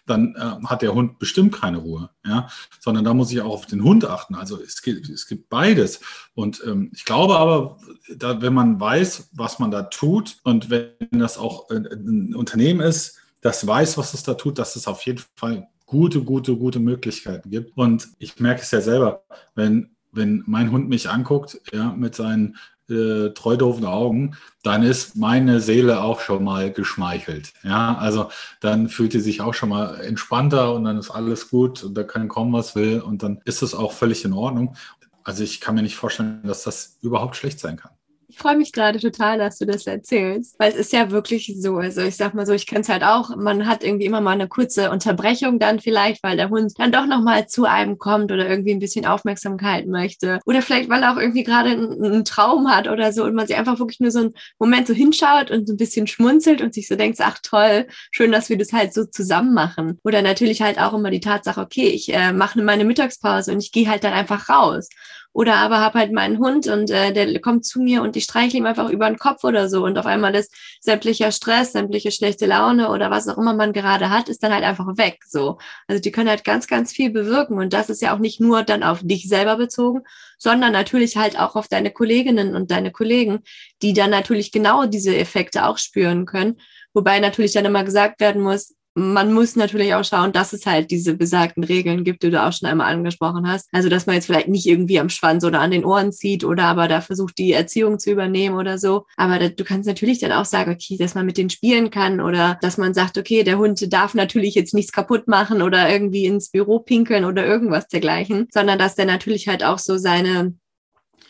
dann 0.06 0.36
äh, 0.36 0.64
hat 0.66 0.82
der 0.82 0.94
Hund 0.94 1.18
bestimmt 1.18 1.52
keine 1.52 1.78
Ruhe. 1.78 2.10
Ja, 2.24 2.48
sondern 2.78 3.04
da 3.04 3.12
muss 3.12 3.32
ich 3.32 3.40
auch 3.40 3.52
auf 3.52 3.66
den 3.66 3.82
Hund 3.82 4.04
achten. 4.04 4.36
Also 4.36 4.60
es 4.62 4.82
gibt, 4.82 5.08
es 5.08 5.26
gibt 5.26 5.48
beides. 5.48 6.00
Und 6.34 6.62
ähm, 6.64 6.92
ich 6.94 7.04
glaube 7.04 7.36
aber, 7.36 7.78
da, 8.14 8.40
wenn 8.40 8.54
man 8.54 8.78
weiß, 8.78 9.30
was 9.32 9.58
man 9.58 9.72
da 9.72 9.82
tut 9.82 10.36
und 10.44 10.70
wenn 10.70 10.92
das 11.10 11.36
auch 11.36 11.68
ein 11.68 12.34
Unternehmen 12.36 12.80
ist, 12.80 13.18
das 13.40 13.66
weiß, 13.66 13.98
was 13.98 14.14
es 14.14 14.22
da 14.22 14.34
tut, 14.34 14.58
dass 14.58 14.76
es 14.76 14.86
auf 14.86 15.02
jeden 15.02 15.22
Fall 15.34 15.68
gute, 15.84 16.22
gute, 16.22 16.56
gute 16.56 16.78
Möglichkeiten 16.78 17.50
gibt. 17.50 17.76
Und 17.76 18.08
ich 18.18 18.38
merke 18.38 18.62
es 18.62 18.70
ja 18.70 18.80
selber, 18.80 19.24
wenn 19.56 19.96
wenn 20.16 20.42
mein 20.46 20.72
Hund 20.72 20.88
mich 20.88 21.08
anguckt, 21.08 21.60
ja, 21.72 21.92
mit 21.92 22.14
seinen 22.14 22.56
äh, 22.90 23.30
treu 23.30 23.56
doofen 23.56 23.84
Augen, 23.84 24.36
dann 24.62 24.82
ist 24.82 25.16
meine 25.16 25.60
Seele 25.60 26.00
auch 26.00 26.20
schon 26.20 26.44
mal 26.44 26.72
geschmeichelt. 26.72 27.52
Ja, 27.62 27.96
also 27.96 28.30
dann 28.60 28.88
fühlt 28.88 29.12
sie 29.12 29.20
sich 29.20 29.40
auch 29.40 29.54
schon 29.54 29.70
mal 29.70 30.00
entspannter 30.00 30.74
und 30.74 30.84
dann 30.84 30.98
ist 30.98 31.10
alles 31.10 31.50
gut 31.50 31.82
und 31.84 31.94
da 31.94 32.02
kann 32.02 32.28
kommen, 32.28 32.52
was 32.52 32.74
will 32.74 33.00
und 33.00 33.22
dann 33.22 33.40
ist 33.44 33.62
es 33.62 33.74
auch 33.74 33.92
völlig 33.92 34.24
in 34.24 34.32
Ordnung. 34.32 34.76
Also 35.24 35.42
ich 35.42 35.60
kann 35.60 35.74
mir 35.74 35.82
nicht 35.82 35.96
vorstellen, 35.96 36.40
dass 36.44 36.62
das 36.62 36.98
überhaupt 37.02 37.36
schlecht 37.36 37.58
sein 37.58 37.76
kann. 37.76 37.90
Ich 38.28 38.38
freue 38.38 38.56
mich 38.56 38.72
gerade 38.72 38.98
total, 38.98 39.38
dass 39.38 39.58
du 39.58 39.66
das 39.66 39.86
erzählst, 39.86 40.56
weil 40.58 40.72
es 40.72 40.76
ist 40.76 40.92
ja 40.92 41.12
wirklich 41.12 41.54
so. 41.58 41.76
Also 41.76 42.02
ich 42.02 42.16
sag 42.16 42.34
mal 42.34 42.44
so, 42.44 42.52
ich 42.52 42.66
kenne 42.66 42.80
es 42.80 42.88
halt 42.88 43.04
auch. 43.04 43.36
Man 43.36 43.66
hat 43.66 43.84
irgendwie 43.84 44.06
immer 44.06 44.20
mal 44.20 44.32
eine 44.32 44.48
kurze 44.48 44.90
Unterbrechung 44.90 45.60
dann 45.60 45.78
vielleicht, 45.78 46.24
weil 46.24 46.36
der 46.36 46.50
Hund 46.50 46.72
dann 46.76 46.90
doch 46.90 47.06
noch 47.06 47.22
mal 47.22 47.46
zu 47.46 47.66
einem 47.66 47.98
kommt 47.98 48.32
oder 48.32 48.48
irgendwie 48.48 48.72
ein 48.72 48.80
bisschen 48.80 49.06
Aufmerksamkeit 49.06 49.86
möchte 49.86 50.40
oder 50.44 50.60
vielleicht 50.60 50.88
weil 50.88 51.02
er 51.04 51.12
auch 51.12 51.18
irgendwie 51.18 51.44
gerade 51.44 51.70
einen, 51.70 52.04
einen 52.04 52.24
Traum 52.24 52.68
hat 52.68 52.88
oder 52.88 53.12
so 53.12 53.22
und 53.24 53.34
man 53.34 53.46
sich 53.46 53.56
einfach 53.56 53.78
wirklich 53.78 54.00
nur 54.00 54.10
so 54.10 54.18
einen 54.18 54.34
Moment 54.58 54.88
so 54.88 54.94
hinschaut 54.94 55.52
und 55.52 55.68
so 55.68 55.74
ein 55.74 55.78
bisschen 55.78 56.08
schmunzelt 56.08 56.62
und 56.62 56.74
sich 56.74 56.88
so 56.88 56.96
denkt, 56.96 57.18
ach 57.20 57.38
toll, 57.42 57.86
schön, 58.10 58.32
dass 58.32 58.48
wir 58.48 58.58
das 58.58 58.72
halt 58.72 58.92
so 58.92 59.04
zusammen 59.04 59.54
machen. 59.54 59.98
Oder 60.02 60.22
natürlich 60.22 60.62
halt 60.62 60.80
auch 60.80 60.94
immer 60.94 61.10
die 61.10 61.20
Tatsache, 61.20 61.60
okay, 61.60 61.88
ich 61.88 62.12
äh, 62.12 62.32
mache 62.32 62.60
meine 62.60 62.84
Mittagspause 62.84 63.52
und 63.52 63.62
ich 63.62 63.70
gehe 63.70 63.88
halt 63.88 64.02
dann 64.02 64.12
einfach 64.12 64.48
raus. 64.48 64.88
Oder 65.36 65.56
aber 65.56 65.80
habe 65.80 65.98
halt 65.98 66.12
meinen 66.12 66.38
Hund 66.38 66.66
und 66.66 66.90
äh, 66.90 67.12
der 67.12 67.38
kommt 67.42 67.66
zu 67.66 67.78
mir 67.82 68.00
und 68.00 68.16
ich 68.16 68.24
streichle 68.24 68.56
ihm 68.56 68.64
einfach 68.64 68.88
über 68.88 69.06
den 69.06 69.18
Kopf 69.18 69.44
oder 69.44 69.68
so. 69.68 69.84
Und 69.84 69.98
auf 69.98 70.06
einmal 70.06 70.34
ist 70.34 70.50
sämtlicher 70.80 71.30
Stress, 71.30 71.72
sämtliche 71.72 72.10
schlechte 72.10 72.46
Laune 72.46 72.88
oder 72.88 73.10
was 73.10 73.28
auch 73.28 73.36
immer 73.36 73.52
man 73.52 73.74
gerade 73.74 74.08
hat, 74.08 74.30
ist 74.30 74.42
dann 74.42 74.54
halt 74.54 74.64
einfach 74.64 74.96
weg. 74.96 75.18
So. 75.28 75.58
Also 75.88 76.00
die 76.00 76.10
können 76.10 76.30
halt 76.30 76.42
ganz, 76.42 76.68
ganz 76.68 76.90
viel 76.90 77.10
bewirken. 77.10 77.58
Und 77.58 77.74
das 77.74 77.90
ist 77.90 78.00
ja 78.00 78.14
auch 78.14 78.18
nicht 78.18 78.40
nur 78.40 78.62
dann 78.62 78.82
auf 78.82 79.00
dich 79.02 79.28
selber 79.28 79.58
bezogen, 79.58 80.04
sondern 80.38 80.72
natürlich 80.72 81.18
halt 81.18 81.38
auch 81.38 81.54
auf 81.54 81.68
deine 81.68 81.90
Kolleginnen 81.90 82.56
und 82.56 82.70
deine 82.70 82.90
Kollegen, 82.90 83.40
die 83.82 83.92
dann 83.92 84.08
natürlich 84.08 84.52
genau 84.52 84.86
diese 84.86 85.14
Effekte 85.14 85.66
auch 85.66 85.76
spüren 85.76 86.24
können. 86.24 86.62
Wobei 86.94 87.20
natürlich 87.20 87.52
dann 87.52 87.66
immer 87.66 87.84
gesagt 87.84 88.20
werden 88.20 88.40
muss, 88.40 88.74
man 88.98 89.34
muss 89.34 89.56
natürlich 89.56 89.94
auch 89.94 90.04
schauen, 90.04 90.32
dass 90.32 90.54
es 90.54 90.64
halt 90.64 90.90
diese 90.90 91.14
besagten 91.14 91.62
Regeln 91.62 92.02
gibt, 92.02 92.22
die 92.22 92.30
du 92.30 92.42
auch 92.42 92.52
schon 92.52 92.66
einmal 92.66 92.90
angesprochen 92.92 93.46
hast. 93.46 93.68
Also, 93.72 93.90
dass 93.90 94.06
man 94.06 94.14
jetzt 94.14 94.24
vielleicht 94.24 94.48
nicht 94.48 94.66
irgendwie 94.66 94.98
am 94.98 95.10
Schwanz 95.10 95.44
oder 95.44 95.60
an 95.60 95.70
den 95.70 95.84
Ohren 95.84 96.12
zieht 96.12 96.44
oder 96.44 96.64
aber 96.64 96.88
da 96.88 97.02
versucht, 97.02 97.36
die 97.36 97.52
Erziehung 97.52 97.98
zu 97.98 98.10
übernehmen 98.10 98.56
oder 98.56 98.78
so. 98.78 99.04
Aber 99.16 99.38
da, 99.38 99.48
du 99.50 99.64
kannst 99.64 99.86
natürlich 99.86 100.20
dann 100.20 100.32
auch 100.32 100.46
sagen, 100.46 100.72
okay, 100.72 100.96
dass 100.96 101.14
man 101.14 101.26
mit 101.26 101.36
denen 101.36 101.50
spielen 101.50 101.90
kann 101.90 102.22
oder 102.22 102.58
dass 102.62 102.78
man 102.78 102.94
sagt, 102.94 103.18
okay, 103.18 103.44
der 103.44 103.58
Hund 103.58 103.92
darf 103.92 104.14
natürlich 104.14 104.54
jetzt 104.54 104.72
nichts 104.72 104.92
kaputt 104.92 105.28
machen 105.28 105.60
oder 105.60 105.90
irgendwie 105.90 106.24
ins 106.24 106.50
Büro 106.50 106.78
pinkeln 106.78 107.26
oder 107.26 107.44
irgendwas 107.44 107.88
dergleichen, 107.88 108.48
sondern 108.50 108.78
dass 108.78 108.94
der 108.94 109.04
natürlich 109.04 109.46
halt 109.46 109.62
auch 109.62 109.78
so 109.78 109.98
seine 109.98 110.54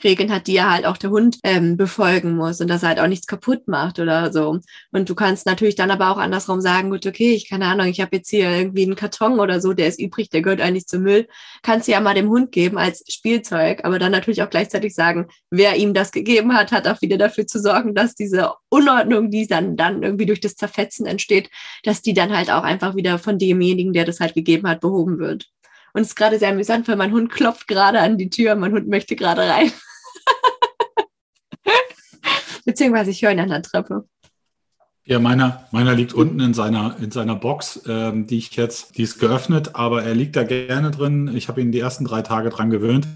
Regeln 0.06 0.32
hat, 0.32 0.46
die 0.46 0.54
ja 0.54 0.70
halt 0.70 0.86
auch 0.86 0.96
der 0.96 1.10
Hund 1.10 1.38
ähm, 1.42 1.76
befolgen 1.76 2.36
muss 2.36 2.60
und 2.60 2.68
dass 2.68 2.82
er 2.82 2.90
halt 2.90 3.00
auch 3.00 3.08
nichts 3.08 3.26
kaputt 3.26 3.68
macht 3.68 3.98
oder 3.98 4.32
so. 4.32 4.60
Und 4.92 5.08
du 5.08 5.14
kannst 5.14 5.44
natürlich 5.44 5.74
dann 5.74 5.90
aber 5.90 6.10
auch 6.10 6.16
andersrum 6.16 6.60
sagen, 6.60 6.90
gut, 6.90 7.04
okay, 7.06 7.34
ich 7.34 7.50
keine 7.50 7.66
Ahnung, 7.66 7.86
ich 7.86 8.00
habe 8.00 8.16
jetzt 8.16 8.30
hier 8.30 8.50
irgendwie 8.50 8.84
einen 8.84 8.96
Karton 8.96 9.40
oder 9.40 9.60
so, 9.60 9.72
der 9.72 9.88
ist 9.88 10.00
übrig, 10.00 10.30
der 10.30 10.42
gehört 10.42 10.60
eigentlich 10.60 10.86
zum 10.86 11.02
Müll. 11.02 11.26
Kannst 11.62 11.88
du 11.88 11.92
ja 11.92 12.00
mal 12.00 12.14
dem 12.14 12.30
Hund 12.30 12.52
geben 12.52 12.78
als 12.78 13.04
Spielzeug, 13.12 13.80
aber 13.84 13.98
dann 13.98 14.12
natürlich 14.12 14.42
auch 14.42 14.50
gleichzeitig 14.50 14.94
sagen, 14.94 15.26
wer 15.50 15.76
ihm 15.76 15.92
das 15.92 16.12
gegeben 16.12 16.54
hat, 16.54 16.72
hat 16.72 16.88
auch 16.88 17.02
wieder 17.02 17.18
dafür 17.18 17.46
zu 17.46 17.60
sorgen, 17.60 17.94
dass 17.94 18.14
diese 18.14 18.52
Unordnung, 18.68 19.30
die 19.30 19.46
dann, 19.46 19.76
dann 19.76 20.02
irgendwie 20.02 20.26
durch 20.26 20.40
das 20.40 20.56
Zerfetzen 20.56 21.06
entsteht, 21.06 21.50
dass 21.82 22.02
die 22.02 22.14
dann 22.14 22.34
halt 22.36 22.50
auch 22.50 22.62
einfach 22.62 22.94
wieder 22.94 23.18
von 23.18 23.38
demjenigen, 23.38 23.92
der 23.92 24.04
das 24.04 24.20
halt 24.20 24.34
gegeben 24.34 24.68
hat, 24.68 24.80
behoben 24.80 25.18
wird. 25.18 25.48
Und 25.96 26.02
es 26.02 26.08
ist 26.08 26.16
gerade 26.16 26.38
sehr 26.38 26.50
amüsant, 26.50 26.86
weil 26.88 26.96
mein 26.96 27.12
Hund 27.12 27.32
klopft 27.32 27.68
gerade 27.68 28.00
an 28.00 28.18
die 28.18 28.28
Tür, 28.28 28.54
mein 28.54 28.72
Hund 28.72 28.86
möchte 28.86 29.16
gerade 29.16 29.48
rein. 29.48 29.72
Beziehungsweise 32.66 33.12
ich 33.12 33.22
höre 33.22 33.30
ihn 33.30 33.40
an 33.40 33.48
der 33.48 33.62
Treppe. 33.62 34.06
Ja, 35.08 35.20
meiner, 35.20 35.68
meiner 35.70 35.94
liegt 35.94 36.14
unten 36.14 36.40
in 36.40 36.52
seiner, 36.52 36.96
in 36.98 37.12
seiner 37.12 37.36
Box, 37.36 37.80
ähm, 37.86 38.26
die 38.26 38.38
ich 38.38 38.56
jetzt, 38.56 38.98
die 38.98 39.02
ist 39.02 39.20
geöffnet, 39.20 39.76
aber 39.76 40.02
er 40.02 40.16
liegt 40.16 40.34
da 40.34 40.42
gerne 40.42 40.90
drin. 40.90 41.30
Ich 41.32 41.46
habe 41.46 41.60
ihn 41.60 41.70
die 41.70 41.78
ersten 41.78 42.04
drei 42.04 42.22
Tage 42.22 42.50
dran 42.50 42.70
gewöhnt. 42.70 43.06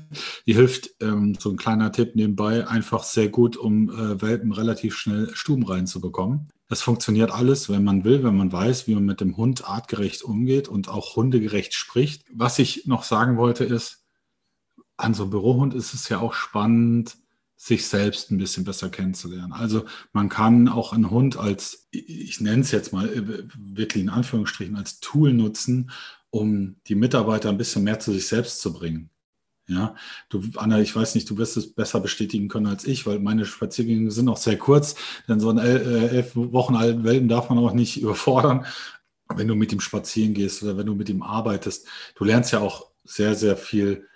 Die 0.47 0.55
hilft, 0.55 0.91
ähm, 1.03 1.37
so 1.37 1.51
ein 1.51 1.57
kleiner 1.57 1.91
Tipp 1.91 2.15
nebenbei, 2.15 2.65
einfach 2.69 3.03
sehr 3.03 3.29
gut, 3.29 3.57
um 3.57 3.91
äh, 3.91 4.23
Welpen 4.23 4.53
relativ 4.53 4.97
schnell 4.97 5.35
Stuben 5.35 5.67
reinzubekommen. 5.67 6.49
Das 6.69 6.81
funktioniert 6.81 7.33
alles, 7.33 7.69
wenn 7.69 7.83
man 7.83 8.05
will, 8.05 8.23
wenn 8.23 8.37
man 8.37 8.53
weiß, 8.53 8.87
wie 8.87 8.95
man 8.95 9.05
mit 9.05 9.21
dem 9.21 9.37
Hund 9.37 9.69
artgerecht 9.69 10.23
umgeht 10.23 10.69
und 10.69 10.89
auch 10.89 11.17
hundegerecht 11.17 11.75
spricht. 11.75 12.25
Was 12.33 12.61
ich 12.61 12.87
noch 12.87 13.03
sagen 13.03 13.37
wollte 13.37 13.65
ist, 13.65 14.05
an 14.97 15.13
so 15.13 15.25
einem 15.25 15.31
Bürohund 15.31 15.75
ist 15.75 15.93
es 15.95 16.09
ja 16.09 16.21
auch 16.21 16.35
spannend, 16.35 17.17
sich 17.63 17.87
selbst 17.87 18.31
ein 18.31 18.39
bisschen 18.39 18.65
besser 18.65 18.89
kennenzulernen. 18.89 19.53
Also 19.53 19.85
man 20.15 20.31
kann 20.31 20.67
auch 20.67 20.95
einen 20.95 21.11
Hund 21.11 21.37
als, 21.37 21.89
ich 21.91 22.41
nenne 22.41 22.63
es 22.63 22.71
jetzt 22.71 22.95
mal 22.95 23.07
äh, 23.07 23.45
wirklich 23.55 24.03
in 24.03 24.09
Anführungsstrichen, 24.09 24.77
als 24.77 25.01
Tool 25.01 25.35
nutzen, 25.35 25.91
um 26.31 26.77
die 26.87 26.95
Mitarbeiter 26.95 27.51
ein 27.51 27.59
bisschen 27.59 27.85
mehr 27.85 28.01
zu 28.01 28.13
sich 28.13 28.27
selbst 28.27 28.63
zu 28.63 28.73
bringen. 28.73 29.11
Ja, 29.69 29.95
du, 30.31 30.43
Anna, 30.57 30.81
ich 30.81 30.97
weiß 30.97 31.15
nicht, 31.15 31.29
du 31.29 31.37
wirst 31.37 31.59
es 31.59 31.75
besser 31.75 32.01
bestätigen 32.01 32.49
können 32.49 32.67
als 32.67 32.87
ich, 32.87 33.07
weil 33.07 33.19
meine 33.19 33.45
Spaziergänge 33.45 34.11
sind 34.11 34.31
auch 34.31 34.39
sehr 34.39 34.57
kurz, 34.57 34.95
denn 35.29 35.39
so 35.39 35.51
einen 35.51 35.59
äh, 35.59 36.09
elf 36.09 36.35
Wochen 36.35 36.77
alten 36.77 37.05
Welpen 37.05 37.29
darf 37.29 37.51
man 37.51 37.59
auch 37.59 37.75
nicht 37.75 37.97
überfordern, 38.01 38.65
wenn 39.29 39.49
du 39.49 39.55
mit 39.55 39.71
ihm 39.71 39.81
spazieren 39.81 40.33
gehst 40.33 40.63
oder 40.63 40.79
wenn 40.79 40.87
du 40.87 40.95
mit 40.95 41.11
ihm 41.11 41.23
arbeitest. 41.23 41.87
Du 42.15 42.25
lernst 42.25 42.53
ja 42.53 42.61
auch 42.61 42.87
sehr, 43.05 43.35
sehr 43.35 43.59
viel 43.59 44.09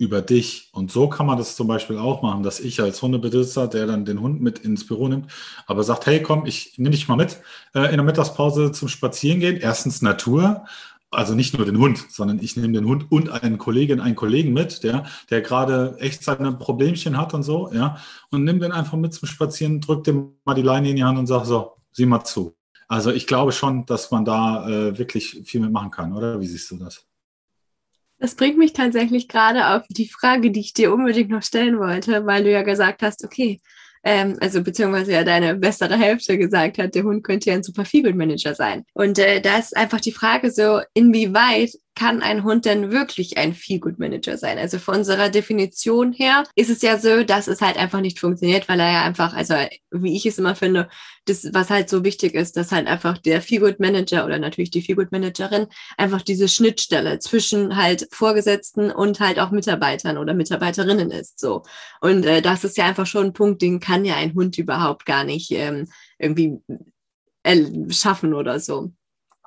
über 0.00 0.22
dich. 0.22 0.70
Und 0.72 0.90
so 0.90 1.08
kann 1.08 1.26
man 1.26 1.36
das 1.36 1.56
zum 1.56 1.66
Beispiel 1.66 1.98
auch 1.98 2.22
machen, 2.22 2.42
dass 2.42 2.58
ich 2.58 2.80
als 2.80 3.02
Hundebesitzer, 3.02 3.68
der 3.68 3.86
dann 3.86 4.06
den 4.06 4.22
Hund 4.22 4.40
mit 4.40 4.58
ins 4.60 4.86
Büro 4.86 5.08
nimmt, 5.08 5.30
aber 5.66 5.84
sagt, 5.84 6.06
hey, 6.06 6.22
komm, 6.22 6.46
ich 6.46 6.78
nehme 6.78 6.90
dich 6.90 7.06
mal 7.06 7.16
mit 7.16 7.38
äh, 7.74 7.90
in 7.90 7.96
der 7.96 8.02
Mittagspause 8.02 8.72
zum 8.72 8.88
Spazierengehen. 8.88 9.58
Erstens 9.58 10.00
Natur, 10.00 10.64
also 11.10 11.34
nicht 11.34 11.54
nur 11.54 11.66
den 11.66 11.76
Hund, 11.78 12.06
sondern 12.08 12.38
ich 12.40 12.56
nehme 12.56 12.72
den 12.72 12.86
Hund 12.86 13.12
und 13.12 13.28
einen 13.28 13.58
Kollegin, 13.58 14.00
einen 14.00 14.16
Kollegen 14.16 14.54
mit, 14.54 14.84
der, 14.84 15.04
der 15.28 15.42
gerade 15.42 15.96
echt 15.98 16.24
seine 16.24 16.52
Problemchen 16.52 17.18
hat 17.18 17.34
und 17.34 17.42
so, 17.42 17.70
ja, 17.74 17.98
und 18.30 18.44
nimm 18.44 18.58
den 18.58 18.72
einfach 18.72 18.96
mit 18.96 19.12
zum 19.12 19.28
Spazieren, 19.28 19.82
drück 19.82 20.04
dem 20.04 20.32
mal 20.46 20.54
die 20.54 20.62
Leine 20.62 20.88
in 20.88 20.96
die 20.96 21.04
Hand 21.04 21.18
und 21.18 21.26
sag 21.26 21.44
so, 21.44 21.72
sieh 21.92 22.06
mal 22.06 22.24
zu. 22.24 22.56
Also 22.88 23.10
ich 23.12 23.26
glaube 23.26 23.52
schon, 23.52 23.84
dass 23.84 24.10
man 24.10 24.24
da 24.24 24.66
äh, 24.66 24.98
wirklich 24.98 25.42
viel 25.44 25.60
mitmachen 25.60 25.90
kann, 25.90 26.16
oder? 26.16 26.40
Wie 26.40 26.46
siehst 26.46 26.70
du 26.70 26.76
das? 26.76 27.09
Das 28.20 28.34
bringt 28.34 28.58
mich 28.58 28.74
tatsächlich 28.74 29.28
gerade 29.28 29.68
auf 29.68 29.82
die 29.88 30.08
Frage, 30.08 30.50
die 30.50 30.60
ich 30.60 30.74
dir 30.74 30.92
unbedingt 30.92 31.30
noch 31.30 31.42
stellen 31.42 31.78
wollte, 31.78 32.26
weil 32.26 32.44
du 32.44 32.50
ja 32.50 32.62
gesagt 32.62 33.02
hast, 33.02 33.24
okay, 33.24 33.60
ähm, 34.04 34.36
also 34.40 34.62
beziehungsweise 34.62 35.12
ja 35.12 35.24
deine 35.24 35.54
bessere 35.56 35.98
Hälfte 35.98 36.36
gesagt 36.36 36.76
hat, 36.78 36.94
der 36.94 37.04
Hund 37.04 37.24
könnte 37.24 37.48
ja 37.48 37.56
ein 37.56 37.62
super 37.62 37.86
Feedback 37.86 38.14
Manager 38.14 38.54
sein. 38.54 38.84
Und 38.92 39.18
äh, 39.18 39.40
da 39.40 39.58
ist 39.58 39.74
einfach 39.74 40.00
die 40.00 40.12
Frage 40.12 40.50
so, 40.50 40.80
inwieweit 40.92 41.70
kann 42.00 42.22
ein 42.22 42.44
Hund 42.44 42.64
denn 42.64 42.90
wirklich 42.90 43.36
ein 43.36 43.52
Feel-Good-Manager 43.52 44.38
sein? 44.38 44.56
Also 44.56 44.78
von 44.78 44.96
unserer 44.96 45.28
Definition 45.28 46.14
her 46.14 46.44
ist 46.54 46.70
es 46.70 46.80
ja 46.80 46.96
so, 46.96 47.24
dass 47.24 47.46
es 47.46 47.60
halt 47.60 47.76
einfach 47.76 48.00
nicht 48.00 48.18
funktioniert, 48.18 48.70
weil 48.70 48.80
er 48.80 48.90
ja 48.90 49.02
einfach, 49.02 49.34
also 49.34 49.54
wie 49.90 50.16
ich 50.16 50.24
es 50.24 50.38
immer 50.38 50.56
finde, 50.56 50.88
das, 51.26 51.52
was 51.52 51.68
halt 51.68 51.90
so 51.90 52.02
wichtig 52.02 52.32
ist, 52.32 52.56
dass 52.56 52.72
halt 52.72 52.86
einfach 52.86 53.18
der 53.18 53.42
Feel-Good-Manager 53.42 54.24
oder 54.24 54.38
natürlich 54.38 54.70
die 54.70 54.80
Feel-Good-Managerin 54.80 55.66
einfach 55.98 56.22
diese 56.22 56.48
Schnittstelle 56.48 57.18
zwischen 57.18 57.76
halt 57.76 58.08
Vorgesetzten 58.12 58.90
und 58.90 59.20
halt 59.20 59.38
auch 59.38 59.50
Mitarbeitern 59.50 60.16
oder 60.16 60.32
Mitarbeiterinnen 60.32 61.10
ist. 61.10 61.38
So. 61.38 61.64
Und 62.00 62.24
äh, 62.24 62.40
das 62.40 62.64
ist 62.64 62.78
ja 62.78 62.86
einfach 62.86 63.06
schon 63.06 63.26
ein 63.26 63.32
Punkt, 63.34 63.60
den 63.60 63.78
kann 63.78 64.06
ja 64.06 64.16
ein 64.16 64.32
Hund 64.32 64.56
überhaupt 64.56 65.04
gar 65.04 65.24
nicht 65.24 65.50
ähm, 65.50 65.86
irgendwie 66.18 66.62
äh, 67.42 67.90
schaffen 67.90 68.32
oder 68.32 68.58
so. 68.58 68.90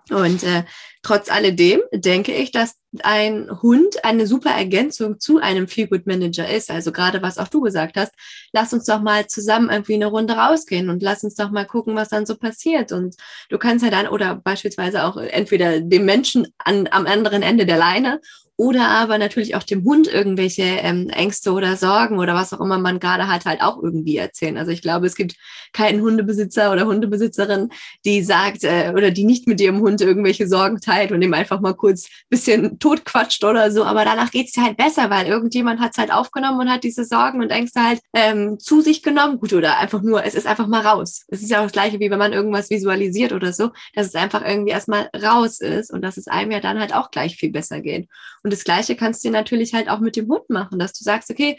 Und 0.09 0.43
äh, 0.43 0.65
trotz 1.03 1.29
alledem 1.29 1.81
denke 1.93 2.33
ich, 2.33 2.51
dass 2.51 2.75
ein 3.03 3.49
Hund 3.61 4.03
eine 4.03 4.25
super 4.25 4.51
Ergänzung 4.51 5.19
zu 5.19 5.39
einem 5.39 5.67
Feel 5.67 5.87
Good 5.87 6.07
Manager 6.07 6.49
ist. 6.49 6.71
Also 6.71 6.91
gerade 6.91 7.21
was 7.21 7.37
auch 7.37 7.47
du 7.47 7.61
gesagt 7.61 7.97
hast, 7.97 8.13
lass 8.53 8.73
uns 8.73 8.85
doch 8.85 9.01
mal 9.01 9.27
zusammen 9.27 9.69
irgendwie 9.69 9.95
eine 9.95 10.07
Runde 10.07 10.33
rausgehen 10.33 10.89
und 10.89 11.03
lass 11.03 11.23
uns 11.23 11.35
doch 11.35 11.51
mal 11.51 11.65
gucken, 11.65 11.95
was 11.95 12.09
dann 12.09 12.25
so 12.25 12.35
passiert. 12.35 12.91
Und 12.91 13.15
du 13.49 13.57
kannst 13.57 13.83
ja 13.83 13.91
dann 13.91 14.07
oder 14.07 14.35
beispielsweise 14.35 15.03
auch 15.03 15.17
entweder 15.17 15.81
dem 15.81 16.05
Menschen 16.05 16.47
an, 16.57 16.87
am 16.89 17.05
anderen 17.05 17.43
Ende 17.43 17.65
der 17.65 17.77
Leine 17.77 18.19
oder 18.55 18.87
aber 18.87 19.17
natürlich 19.17 19.55
auch 19.55 19.63
dem 19.63 19.83
Hund 19.83 20.07
irgendwelche 20.07 20.63
ähm, 20.63 21.09
Ängste 21.09 21.53
oder 21.53 21.75
Sorgen 21.75 22.19
oder 22.19 22.35
was 22.35 22.53
auch 22.53 22.61
immer 22.61 22.77
man 22.77 22.99
gerade 22.99 23.27
hat, 23.27 23.45
halt 23.45 23.61
auch 23.61 23.81
irgendwie 23.81 24.17
erzählen. 24.17 24.57
Also 24.57 24.71
ich 24.71 24.83
glaube, 24.83 25.07
es 25.07 25.15
gibt 25.15 25.35
keinen 25.73 26.01
Hundebesitzer 26.01 26.71
oder 26.71 26.85
Hundebesitzerin, 26.85 27.69
die 28.05 28.21
sagt 28.21 28.63
äh, 28.63 28.93
oder 28.95 29.09
die 29.09 29.25
nicht 29.25 29.47
mit 29.47 29.59
ihrem 29.59 29.79
Hund 29.79 30.01
irgendwelche 30.01 30.47
Sorgen 30.47 30.79
teilt 30.79 30.92
und 31.11 31.21
ihm 31.21 31.33
einfach 31.33 31.59
mal 31.59 31.73
kurz 31.73 32.07
bisschen 32.29 32.79
totquatscht 32.79 33.43
oder 33.43 33.71
so. 33.71 33.83
Aber 33.83 34.05
danach 34.05 34.31
geht's 34.31 34.55
ja 34.55 34.63
halt 34.63 34.77
besser, 34.77 35.09
weil 35.09 35.27
irgendjemand 35.27 35.79
hat's 35.79 35.97
halt 35.97 36.11
aufgenommen 36.11 36.59
und 36.59 36.71
hat 36.71 36.83
diese 36.83 37.05
Sorgen 37.05 37.41
und 37.41 37.49
Ängste 37.49 37.83
halt 37.83 37.99
ähm, 38.13 38.59
zu 38.59 38.81
sich 38.81 39.03
genommen. 39.03 39.39
Gut, 39.39 39.53
oder 39.53 39.77
einfach 39.77 40.01
nur, 40.01 40.23
es 40.23 40.35
ist 40.35 40.47
einfach 40.47 40.67
mal 40.67 40.85
raus. 40.85 41.25
Es 41.27 41.41
ist 41.41 41.49
ja 41.49 41.59
auch 41.59 41.63
das 41.63 41.71
gleiche, 41.71 41.99
wie 41.99 42.09
wenn 42.09 42.19
man 42.19 42.33
irgendwas 42.33 42.69
visualisiert 42.69 43.33
oder 43.33 43.53
so, 43.53 43.71
dass 43.93 44.07
es 44.07 44.15
einfach 44.15 44.43
irgendwie 44.45 44.71
erstmal 44.71 45.09
raus 45.15 45.59
ist 45.59 45.91
und 45.91 46.01
dass 46.01 46.17
es 46.17 46.27
einem 46.27 46.51
ja 46.51 46.59
dann 46.59 46.79
halt 46.79 46.93
auch 46.93 47.11
gleich 47.11 47.35
viel 47.35 47.51
besser 47.51 47.81
geht. 47.81 48.07
Und 48.43 48.53
das 48.53 48.63
Gleiche 48.63 48.95
kannst 48.95 49.23
du 49.25 49.29
natürlich 49.29 49.73
halt 49.73 49.89
auch 49.89 49.99
mit 49.99 50.15
dem 50.15 50.27
Hund 50.27 50.49
machen, 50.49 50.79
dass 50.79 50.93
du 50.93 51.03
sagst, 51.03 51.29
okay, 51.29 51.57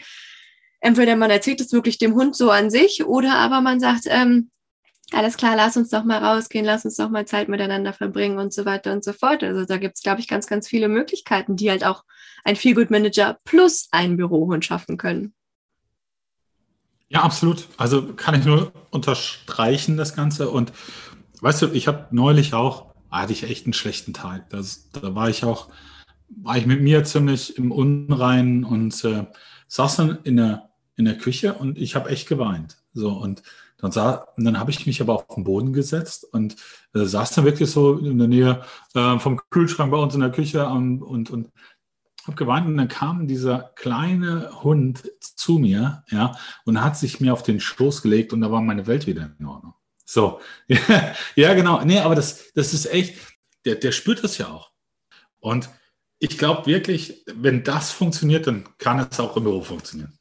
entweder 0.79 1.15
man 1.15 1.31
erzählt 1.31 1.61
es 1.61 1.71
wirklich 1.71 1.97
dem 1.97 2.13
Hund 2.13 2.35
so 2.35 2.51
an 2.51 2.69
sich 2.69 3.05
oder 3.05 3.35
aber 3.35 3.61
man 3.61 3.79
sagt, 3.79 4.03
ähm, 4.05 4.51
alles 5.11 5.37
klar, 5.37 5.55
lass 5.55 5.77
uns 5.77 5.89
doch 5.89 6.03
mal 6.03 6.23
rausgehen, 6.23 6.65
lass 6.65 6.85
uns 6.85 6.97
doch 6.97 7.09
mal 7.09 7.25
Zeit 7.25 7.47
miteinander 7.47 7.93
verbringen 7.93 8.39
und 8.39 8.53
so 8.53 8.65
weiter 8.65 8.91
und 8.91 9.03
so 9.03 9.13
fort. 9.13 9.43
Also 9.43 9.65
da 9.65 9.77
gibt 9.77 9.95
es, 9.97 10.03
glaube 10.03 10.19
ich, 10.19 10.27
ganz, 10.27 10.47
ganz 10.47 10.67
viele 10.67 10.87
Möglichkeiten, 10.87 11.55
die 11.55 11.69
halt 11.69 11.85
auch 11.85 12.03
ein 12.43 12.55
Feelgood 12.55 12.89
Manager 12.89 13.37
plus 13.43 13.87
ein 13.91 14.17
Bürohund 14.17 14.65
schaffen 14.65 14.97
können. 14.97 15.33
Ja, 17.07 17.21
absolut. 17.21 17.67
Also 17.77 18.13
kann 18.13 18.35
ich 18.35 18.45
nur 18.45 18.71
unterstreichen, 18.89 19.95
das 19.95 20.15
Ganze. 20.15 20.49
Und 20.49 20.73
weißt 21.41 21.61
du, 21.61 21.67
ich 21.67 21.87
habe 21.87 22.07
neulich 22.11 22.53
auch, 22.53 22.93
hatte 23.11 23.33
ich 23.33 23.43
echt 23.43 23.65
einen 23.65 23.73
schlechten 23.73 24.13
Tag. 24.13 24.49
Das, 24.49 24.89
da 24.91 25.13
war 25.13 25.29
ich 25.29 25.43
auch 25.43 25.69
war 26.27 26.57
ich 26.57 26.65
mit 26.65 26.81
mir 26.81 27.03
ziemlich 27.03 27.57
im 27.57 27.71
Unreinen 27.71 28.63
und 28.63 29.03
äh, 29.03 29.25
saß 29.67 29.97
dann 29.97 30.19
in 30.23 30.37
der, 30.37 30.69
in 30.95 31.05
der 31.05 31.17
Küche 31.17 31.53
und 31.53 31.77
ich 31.77 31.95
habe 31.95 32.09
echt 32.09 32.27
geweint. 32.27 32.77
So 32.93 33.11
und 33.11 33.43
dann, 33.77 33.91
dann 34.37 34.59
habe 34.59 34.71
ich 34.71 34.85
mich 34.85 35.01
aber 35.01 35.13
auf 35.13 35.27
den 35.27 35.43
Boden 35.43 35.73
gesetzt 35.73 36.25
und 36.31 36.55
äh, 36.93 37.05
saß 37.05 37.31
dann 37.31 37.45
wirklich 37.45 37.69
so 37.69 37.97
in 37.97 38.17
der 38.17 38.27
Nähe 38.27 38.63
äh, 38.93 39.19
vom 39.19 39.41
Kühlschrank 39.49 39.91
bei 39.91 39.97
uns 39.97 40.15
in 40.15 40.21
der 40.21 40.31
Küche 40.31 40.67
und, 40.67 41.01
und, 41.01 41.29
und 41.29 41.51
habe 42.25 42.35
geweint 42.35 42.67
und 42.67 42.77
dann 42.77 42.87
kam 42.87 43.27
dieser 43.27 43.71
kleine 43.75 44.63
Hund 44.63 45.11
zu 45.19 45.59
mir, 45.59 46.03
ja, 46.09 46.35
und 46.65 46.83
hat 46.83 46.97
sich 46.97 47.19
mir 47.19 47.33
auf 47.33 47.43
den 47.43 47.59
Schoß 47.59 48.01
gelegt 48.01 48.33
und 48.33 48.41
da 48.41 48.51
war 48.51 48.61
meine 48.61 48.87
Welt 48.87 49.05
wieder 49.07 49.31
in 49.39 49.45
Ordnung. 49.45 49.73
So, 50.05 50.39
ja, 51.35 51.53
genau. 51.53 51.83
Nee, 51.83 51.99
aber 51.99 52.15
das, 52.15 52.53
das 52.53 52.73
ist 52.73 52.85
echt, 52.87 53.17
der, 53.65 53.75
der 53.75 53.91
spürt 53.91 54.23
das 54.23 54.37
ja 54.37 54.47
auch. 54.47 54.71
Und 55.39 55.69
ich 56.19 56.37
glaube 56.37 56.65
wirklich, 56.67 57.23
wenn 57.33 57.63
das 57.63 57.91
funktioniert, 57.91 58.47
dann 58.47 58.65
kann 58.77 58.99
es 58.99 59.19
auch 59.19 59.35
im 59.37 59.43
Büro 59.43 59.61
funktionieren. 59.61 60.17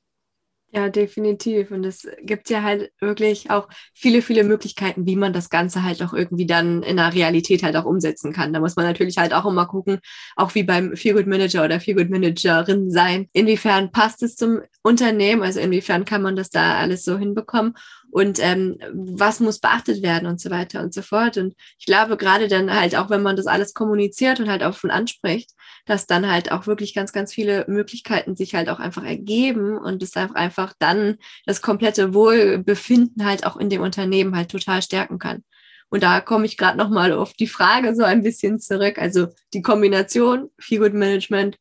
Ja, 0.77 0.89
definitiv. 0.89 1.71
Und 1.71 1.85
es 1.85 2.09
gibt 2.23 2.51
ja 2.51 2.63
halt 2.65 2.91
wirklich 3.01 3.49
auch 3.49 3.69
viele, 3.95 4.23
viele 4.23 4.43
Möglichkeiten, 4.43 5.07
wie 5.07 5.15
man 5.15 5.33
das 5.33 5.49
Ganze 5.49 5.85
halt 5.85 6.03
auch 6.03 6.13
irgendwie 6.13 6.47
dann 6.47 6.83
in 6.83 6.97
der 6.97 7.15
Realität 7.15 7.63
halt 7.63 7.77
auch 7.77 7.85
umsetzen 7.85 8.33
kann. 8.33 8.53
Da 8.53 8.59
muss 8.59 8.75
man 8.75 8.85
natürlich 8.85 9.17
halt 9.19 9.33
auch 9.33 9.47
immer 9.47 9.67
gucken, 9.67 10.01
auch 10.35 10.53
wie 10.57 10.65
beim 10.65 10.97
Feelgood 10.97 11.29
Manager 11.29 11.65
oder 11.65 11.79
Feelgood 11.79 12.11
Managerin 12.11 12.91
sein. 12.91 13.29
Inwiefern 13.33 13.93
passt 13.93 14.25
es 14.25 14.35
zum 14.35 14.63
Unternehmen? 14.83 15.43
Also 15.43 15.61
inwiefern 15.61 16.05
kann 16.05 16.23
man 16.23 16.35
das 16.35 16.51
da 16.51 16.75
alles 16.79 17.05
so 17.05 17.19
hinbekommen? 17.19 17.75
Und 18.15 18.39
ähm, 18.39 18.79
was 18.93 19.41
muss 19.41 19.59
beachtet 19.59 20.01
werden 20.01 20.29
und 20.29 20.41
so 20.41 20.49
weiter 20.49 20.81
und 20.83 20.95
so 20.95 21.03
fort. 21.03 21.37
Und 21.37 21.57
ich 21.81 21.85
glaube, 21.85 22.17
gerade 22.17 22.47
dann 22.47 22.73
halt 22.73 22.95
auch, 22.95 23.11
wenn 23.11 23.23
man 23.23 23.35
das 23.35 23.49
alles 23.49 23.75
kommuniziert 23.75 24.39
und 24.39 24.49
halt 24.49 24.63
auch 24.63 24.77
von 24.77 24.93
anspricht, 24.93 25.51
dass 25.85 26.07
dann 26.07 26.31
halt 26.31 26.53
auch 26.53 26.69
wirklich 26.69 26.95
ganz, 26.95 27.13
ganz 27.13 27.35
viele 27.35 27.65
Möglichkeiten 27.67 28.37
sich 28.37 28.55
halt 28.55 28.69
auch 28.69 28.79
einfach 28.79 29.03
ergeben 29.03 29.77
und 29.77 30.01
es 30.01 30.17
einfach 30.17 30.75
dann 30.79 31.17
das 31.45 31.61
komplette 31.61 32.15
Wohlbefinden 32.15 33.25
halt 33.25 33.45
auch 33.45 33.57
in 33.57 33.69
dem 33.69 33.83
Unternehmen 33.83 34.37
halt 34.37 34.53
total 34.53 34.81
stärken 34.81 35.19
kann. 35.19 35.43
Und 35.89 36.05
da 36.05 36.21
komme 36.21 36.47
ich 36.47 36.57
gerade 36.57 36.79
nochmal 36.79 37.11
auf 37.13 37.33
die 37.33 37.49
Frage 37.49 37.97
so 37.97 38.05
ein 38.05 38.23
bisschen 38.23 38.61
zurück. 38.61 38.97
Also 38.97 39.27
die 39.55 39.63
Kombination 39.63 40.51
Feel 40.61 40.79
Good 40.79 40.95
Management 40.95 41.59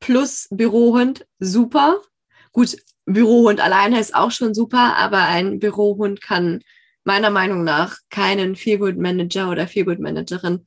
plus 0.00 0.48
Bürohund, 0.50 1.24
super. 1.38 2.02
Gut, 2.50 2.76
Bürohund 3.06 3.60
alleine 3.60 4.00
ist 4.00 4.14
auch 4.14 4.30
schon 4.30 4.54
super, 4.54 4.96
aber 4.96 5.24
ein 5.24 5.58
Bürohund 5.58 6.20
kann 6.20 6.60
meiner 7.04 7.30
Meinung 7.30 7.64
nach 7.64 7.96
keinen 8.10 8.54
Feelgood 8.56 8.96
Manager 8.96 9.50
oder 9.50 9.66
Feelgood 9.66 9.98
Managerin 9.98 10.64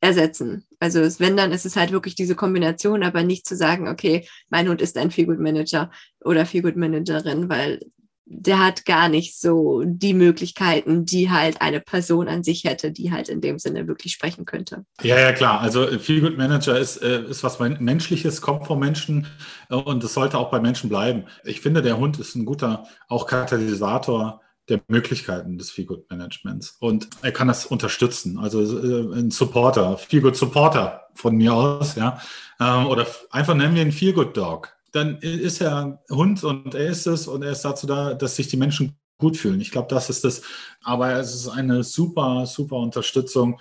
ersetzen. 0.00 0.64
Also 0.78 1.00
es, 1.00 1.20
wenn, 1.20 1.36
dann 1.36 1.52
ist 1.52 1.66
es 1.66 1.76
halt 1.76 1.90
wirklich 1.90 2.14
diese 2.14 2.34
Kombination, 2.36 3.02
aber 3.02 3.22
nicht 3.22 3.46
zu 3.46 3.56
sagen, 3.56 3.88
okay, 3.88 4.28
mein 4.50 4.68
Hund 4.68 4.80
ist 4.82 4.96
ein 4.98 5.10
Feelgood 5.10 5.40
Manager 5.40 5.90
oder 6.24 6.46
Feelgood 6.46 6.76
Managerin, 6.76 7.48
weil 7.48 7.80
der 8.28 8.58
hat 8.58 8.84
gar 8.84 9.08
nicht 9.08 9.40
so 9.40 9.84
die 9.86 10.12
Möglichkeiten, 10.12 11.06
die 11.06 11.30
halt 11.30 11.60
eine 11.62 11.80
Person 11.80 12.26
an 12.26 12.42
sich 12.42 12.64
hätte, 12.64 12.90
die 12.90 13.12
halt 13.12 13.28
in 13.28 13.40
dem 13.40 13.60
Sinne 13.60 13.86
wirklich 13.86 14.12
sprechen 14.12 14.44
könnte. 14.44 14.84
Ja, 15.02 15.18
ja, 15.18 15.32
klar. 15.32 15.60
Also 15.60 15.86
Feel 15.98 16.20
Good 16.20 16.36
Manager 16.36 16.76
ist, 16.76 17.00
äh, 17.02 17.22
ist 17.22 17.44
was 17.44 17.60
Menschliches, 17.60 18.42
kommt 18.42 18.66
vom 18.66 18.80
Menschen 18.80 19.28
äh, 19.70 19.76
und 19.76 20.02
das 20.02 20.14
sollte 20.14 20.38
auch 20.38 20.50
bei 20.50 20.60
Menschen 20.60 20.88
bleiben. 20.88 21.24
Ich 21.44 21.60
finde, 21.60 21.82
der 21.82 21.98
Hund 21.98 22.18
ist 22.18 22.34
ein 22.34 22.44
guter 22.44 22.86
auch 23.08 23.26
Katalysator 23.26 24.40
der 24.68 24.80
Möglichkeiten 24.88 25.56
des 25.56 25.70
Feel 25.70 25.86
Good 25.86 26.10
Managements 26.10 26.76
und 26.80 27.08
er 27.22 27.30
kann 27.30 27.46
das 27.46 27.64
unterstützen. 27.64 28.38
Also 28.38 28.60
äh, 28.60 29.20
ein 29.20 29.30
Supporter, 29.30 29.98
Feel 29.98 30.22
Good 30.22 30.36
Supporter 30.36 31.02
von 31.14 31.36
mir 31.36 31.54
aus, 31.54 31.94
ja, 31.94 32.20
ähm, 32.58 32.86
oder 32.88 33.06
einfach 33.30 33.54
nennen 33.54 33.76
wir 33.76 33.82
ihn 33.82 33.92
Feel 33.92 34.12
Good 34.12 34.36
Dog 34.36 34.75
dann 34.96 35.18
ist 35.18 35.60
er 35.60 36.02
Hund 36.10 36.42
und 36.42 36.74
er 36.74 36.86
ist 36.86 37.06
es 37.06 37.28
und 37.28 37.42
er 37.42 37.52
ist 37.52 37.64
dazu 37.64 37.86
da, 37.86 38.14
dass 38.14 38.36
sich 38.36 38.48
die 38.48 38.56
Menschen 38.56 38.96
gut 39.18 39.36
fühlen. 39.36 39.60
Ich 39.60 39.70
glaube, 39.70 39.88
das 39.88 40.10
ist 40.10 40.24
das. 40.24 40.42
Aber 40.82 41.12
es 41.12 41.34
ist 41.34 41.48
eine 41.48 41.84
super, 41.84 42.46
super 42.46 42.76
Unterstützung, 42.76 43.60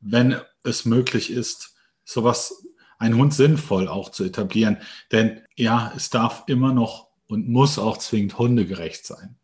wenn 0.00 0.36
es 0.64 0.84
möglich 0.84 1.30
ist, 1.30 1.74
sowas, 2.04 2.64
einen 2.98 3.16
Hund 3.16 3.34
sinnvoll 3.34 3.88
auch 3.88 4.10
zu 4.10 4.24
etablieren. 4.24 4.78
Denn 5.12 5.40
ja, 5.56 5.92
es 5.96 6.10
darf 6.10 6.44
immer 6.46 6.72
noch 6.72 7.08
und 7.26 7.48
muss 7.48 7.78
auch 7.78 7.98
zwingend 7.98 8.38
hundegerecht 8.38 9.06
sein. 9.06 9.36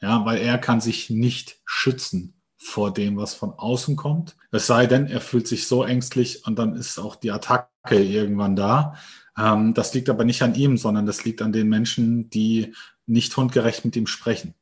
Ja, 0.00 0.24
weil 0.24 0.38
er 0.38 0.58
kann 0.58 0.80
sich 0.80 1.10
nicht 1.10 1.60
schützen 1.64 2.34
vor 2.56 2.92
dem, 2.92 3.16
was 3.16 3.34
von 3.34 3.52
außen 3.52 3.96
kommt. 3.96 4.36
Es 4.50 4.66
sei 4.66 4.86
denn, 4.86 5.06
er 5.06 5.20
fühlt 5.20 5.46
sich 5.46 5.66
so 5.66 5.84
ängstlich 5.84 6.46
und 6.46 6.58
dann 6.58 6.76
ist 6.76 6.98
auch 6.98 7.16
die 7.16 7.30
Attacke 7.30 8.02
irgendwann 8.02 8.56
da. 8.56 8.94
Ähm, 9.38 9.74
das 9.74 9.94
liegt 9.94 10.08
aber 10.08 10.24
nicht 10.24 10.42
an 10.42 10.54
ihm, 10.54 10.76
sondern 10.76 11.06
das 11.06 11.24
liegt 11.24 11.42
an 11.42 11.52
den 11.52 11.68
Menschen, 11.68 12.30
die 12.30 12.74
nicht 13.06 13.36
hundgerecht 13.36 13.84
mit 13.84 13.96
ihm 13.96 14.06
sprechen. 14.06 14.54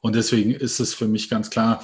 Und 0.00 0.16
deswegen 0.16 0.52
ist 0.52 0.80
es 0.80 0.94
für 0.94 1.06
mich 1.06 1.28
ganz 1.28 1.50
klar, 1.50 1.82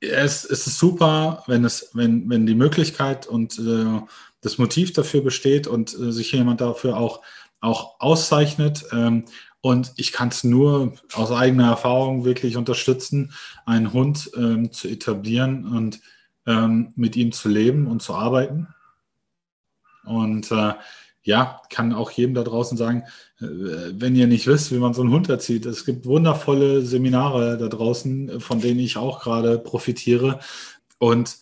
es, 0.00 0.44
es 0.44 0.66
ist 0.66 0.78
super, 0.78 1.42
wenn, 1.46 1.64
es, 1.64 1.90
wenn, 1.94 2.28
wenn 2.28 2.46
die 2.46 2.54
Möglichkeit 2.54 3.26
und 3.26 3.58
äh, 3.58 4.00
das 4.40 4.58
Motiv 4.58 4.92
dafür 4.92 5.22
besteht 5.22 5.66
und 5.66 5.98
äh, 5.98 6.12
sich 6.12 6.32
jemand 6.32 6.60
dafür 6.60 6.96
auch, 6.96 7.22
auch 7.60 7.98
auszeichnet. 7.98 8.84
Ähm, 8.92 9.24
und 9.60 9.92
ich 9.96 10.12
kann 10.12 10.28
es 10.28 10.44
nur 10.44 10.94
aus 11.14 11.32
eigener 11.32 11.68
Erfahrung 11.68 12.24
wirklich 12.24 12.56
unterstützen, 12.56 13.32
einen 13.66 13.92
Hund 13.92 14.30
ähm, 14.36 14.70
zu 14.70 14.86
etablieren 14.86 15.66
und 15.66 16.00
ähm, 16.46 16.92
mit 16.94 17.16
ihm 17.16 17.32
zu 17.32 17.48
leben 17.48 17.88
und 17.88 18.00
zu 18.00 18.14
arbeiten. 18.14 18.68
Und 20.04 20.50
äh, 20.52 20.74
ja, 21.28 21.60
kann 21.68 21.92
auch 21.92 22.10
jedem 22.10 22.34
da 22.34 22.42
draußen 22.42 22.78
sagen, 22.78 23.02
äh, 23.38 23.44
wenn 23.92 24.16
ihr 24.16 24.26
nicht 24.26 24.46
wisst, 24.46 24.72
wie 24.72 24.78
man 24.78 24.94
so 24.94 25.02
einen 25.02 25.12
Hund 25.12 25.28
erzieht, 25.28 25.66
es 25.66 25.84
gibt 25.84 26.06
wundervolle 26.06 26.80
Seminare 26.80 27.58
da 27.58 27.68
draußen, 27.68 28.40
von 28.40 28.62
denen 28.62 28.80
ich 28.80 28.96
auch 28.96 29.20
gerade 29.20 29.58
profitiere. 29.58 30.40
Und 30.96 31.36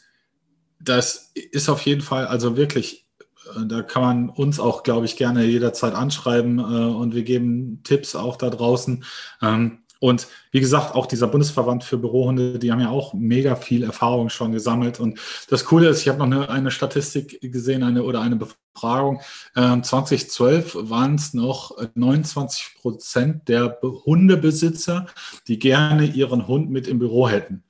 das 0.81 1.31
ist 1.35 1.69
auf 1.69 1.83
jeden 1.83 2.01
Fall, 2.01 2.27
also 2.27 2.57
wirklich, 2.57 3.07
äh, 3.55 3.65
da 3.65 3.83
kann 3.83 4.03
man 4.03 4.29
uns 4.29 4.59
auch, 4.59 4.83
glaube 4.83 5.07
ich, 5.07 5.17
gerne 5.17 5.45
jederzeit 5.45 5.95
anschreiben 5.95 6.59
äh, 6.59 6.63
und 6.63 7.15
wir 7.15 7.23
geben 7.23 7.83
Tipps 7.85 8.17
auch 8.17 8.35
da 8.35 8.51
draußen. 8.51 9.05
Ähm, 9.41 9.85
und 9.99 10.29
wie 10.51 10.61
gesagt, 10.61 10.95
auch 10.95 11.07
dieser 11.07 11.27
Bundesverband 11.27 11.85
für 11.85 11.97
Bürohunde, 11.97 12.59
die 12.59 12.71
haben 12.71 12.81
ja 12.81 12.91
auch 12.91 13.15
mega 13.15 13.57
viel 13.57 13.83
Erfahrung 13.83 14.29
schon 14.29 14.53
gesammelt. 14.53 15.01
Und 15.01 15.19
das 15.49 15.65
Coole 15.65 15.89
ist, 15.89 16.03
ich 16.03 16.09
habe 16.09 16.19
noch 16.19 16.27
eine, 16.27 16.49
eine 16.49 16.71
Statistik 16.71 17.41
gesehen, 17.41 17.83
eine 17.83 18.03
oder 18.03 18.21
eine 18.21 18.37
Befragung. 18.37 19.21
Ähm, 19.55 19.83
2012 19.83 20.77
waren 20.81 21.15
es 21.15 21.33
noch 21.33 21.77
29 21.95 22.77
Prozent 22.81 23.49
der 23.49 23.79
Hundebesitzer, 23.83 25.07
die 25.49 25.59
gerne 25.59 26.05
ihren 26.05 26.47
Hund 26.47 26.71
mit 26.71 26.89
im 26.89 26.99
Büro 26.99 27.29
hätten. 27.29 27.65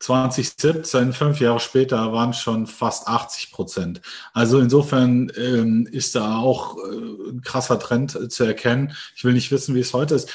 2017, 0.00 1.12
fünf 1.12 1.40
Jahre 1.40 1.58
später, 1.58 2.12
waren 2.12 2.32
schon 2.32 2.66
fast 2.66 3.08
80 3.08 3.50
Prozent. 3.50 4.00
Also 4.32 4.60
insofern 4.60 5.32
ähm, 5.36 5.88
ist 5.90 6.14
da 6.14 6.38
auch 6.38 6.76
äh, 6.76 7.30
ein 7.30 7.40
krasser 7.42 7.80
Trend 7.80 8.14
äh, 8.14 8.28
zu 8.28 8.44
erkennen. 8.44 8.92
Ich 9.16 9.24
will 9.24 9.32
nicht 9.32 9.50
wissen, 9.50 9.74
wie 9.74 9.80
es 9.80 9.94
heute 9.94 10.14
ist. 10.14 10.30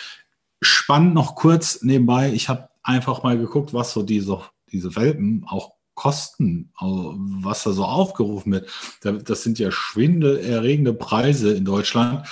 Spannend 0.63 1.13
noch 1.13 1.35
kurz 1.35 1.81
nebenbei, 1.81 2.31
ich 2.33 2.49
habe 2.49 2.69
einfach 2.81 3.23
mal 3.23 3.37
geguckt, 3.37 3.73
was 3.73 3.93
so 3.93 4.03
diese, 4.03 4.41
diese 4.71 4.95
Welpen 4.95 5.45
auch 5.47 5.73
kosten, 5.95 6.71
also 6.75 7.15
was 7.17 7.63
da 7.63 7.71
so 7.71 7.85
aufgerufen 7.85 8.51
wird. 8.51 8.69
Das 9.01 9.43
sind 9.43 9.59
ja 9.59 9.71
schwindelerregende 9.71 10.93
Preise 10.93 11.53
in 11.53 11.65
Deutschland. 11.65 12.27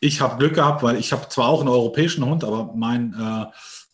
Ich 0.00 0.20
habe 0.20 0.36
Glück 0.36 0.54
gehabt, 0.54 0.82
weil 0.82 0.96
ich 0.96 1.12
habe 1.12 1.28
zwar 1.28 1.48
auch 1.48 1.60
einen 1.60 1.68
europäischen 1.68 2.24
Hund, 2.24 2.44
aber 2.44 2.72
mein 2.76 3.14
äh, 3.14 3.46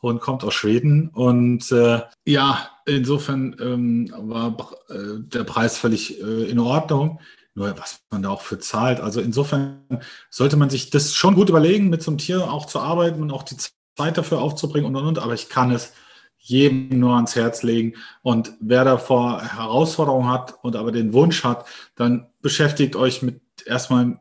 Hund 0.02 0.20
kommt 0.20 0.44
aus 0.44 0.54
Schweden. 0.54 1.08
Und 1.08 1.70
äh, 1.70 2.00
ja, 2.24 2.70
insofern 2.86 3.56
ähm, 3.60 4.12
war 4.16 4.56
äh, 4.88 5.20
der 5.20 5.44
Preis 5.44 5.78
völlig 5.78 6.20
äh, 6.20 6.50
in 6.50 6.58
Ordnung. 6.58 7.20
Nur 7.58 7.76
was 7.76 8.00
man 8.10 8.22
da 8.22 8.30
auch 8.30 8.42
für 8.42 8.60
zahlt. 8.60 9.00
Also 9.00 9.20
insofern 9.20 10.00
sollte 10.30 10.56
man 10.56 10.70
sich 10.70 10.90
das 10.90 11.14
schon 11.14 11.34
gut 11.34 11.48
überlegen, 11.48 11.90
mit 11.90 12.02
so 12.02 12.12
einem 12.12 12.18
Tier 12.18 12.50
auch 12.52 12.66
zu 12.66 12.78
arbeiten 12.78 13.20
und 13.20 13.32
auch 13.32 13.42
die 13.42 13.56
Zeit 13.56 14.16
dafür 14.16 14.40
aufzubringen 14.40 14.86
und 14.86 14.94
und 14.94 15.06
und. 15.06 15.18
Aber 15.18 15.34
ich 15.34 15.48
kann 15.48 15.72
es 15.72 15.92
jedem 16.38 17.00
nur 17.00 17.16
ans 17.16 17.34
Herz 17.34 17.64
legen. 17.64 17.94
Und 18.22 18.52
wer 18.60 18.84
davor 18.84 19.42
Herausforderungen 19.42 20.30
hat 20.30 20.54
und 20.62 20.76
aber 20.76 20.92
den 20.92 21.12
Wunsch 21.12 21.42
hat, 21.42 21.66
dann 21.96 22.28
beschäftigt 22.40 22.94
euch 22.94 23.22
mit 23.22 23.40
erstmal 23.66 24.20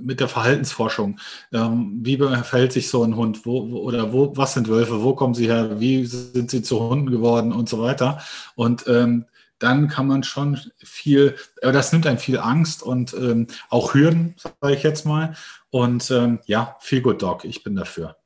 mit 0.00 0.20
der 0.20 0.28
Verhaltensforschung. 0.28 1.18
Ähm, 1.52 2.00
wie 2.02 2.16
verhält 2.16 2.72
sich 2.72 2.88
so 2.88 3.04
ein 3.04 3.16
Hund? 3.16 3.46
Wo, 3.46 3.70
wo, 3.70 3.78
oder 3.78 4.12
wo, 4.12 4.36
was 4.36 4.54
sind 4.54 4.68
Wölfe? 4.68 5.02
Wo 5.02 5.14
kommen 5.14 5.34
sie 5.34 5.46
her? 5.46 5.80
Wie 5.80 6.04
sind 6.04 6.50
sie 6.50 6.62
zu 6.62 6.80
Hunden 6.80 7.10
geworden 7.10 7.52
und 7.52 7.68
so 7.68 7.80
weiter? 7.80 8.20
Und 8.54 8.84
ähm, 8.88 9.26
dann 9.62 9.88
kann 9.88 10.06
man 10.06 10.22
schon 10.22 10.60
viel, 10.78 11.36
äh, 11.60 11.72
das 11.72 11.92
nimmt 11.92 12.06
einem 12.06 12.18
viel 12.18 12.38
Angst 12.38 12.82
und 12.82 13.14
ähm, 13.14 13.46
auch 13.68 13.94
Hürden, 13.94 14.34
sage 14.36 14.74
ich 14.74 14.82
jetzt 14.82 15.06
mal. 15.06 15.34
Und 15.70 16.10
ähm, 16.10 16.40
ja, 16.46 16.76
viel 16.80 17.00
good 17.00 17.22
dog. 17.22 17.44
Ich 17.44 17.62
bin 17.62 17.76
dafür. 17.76 18.16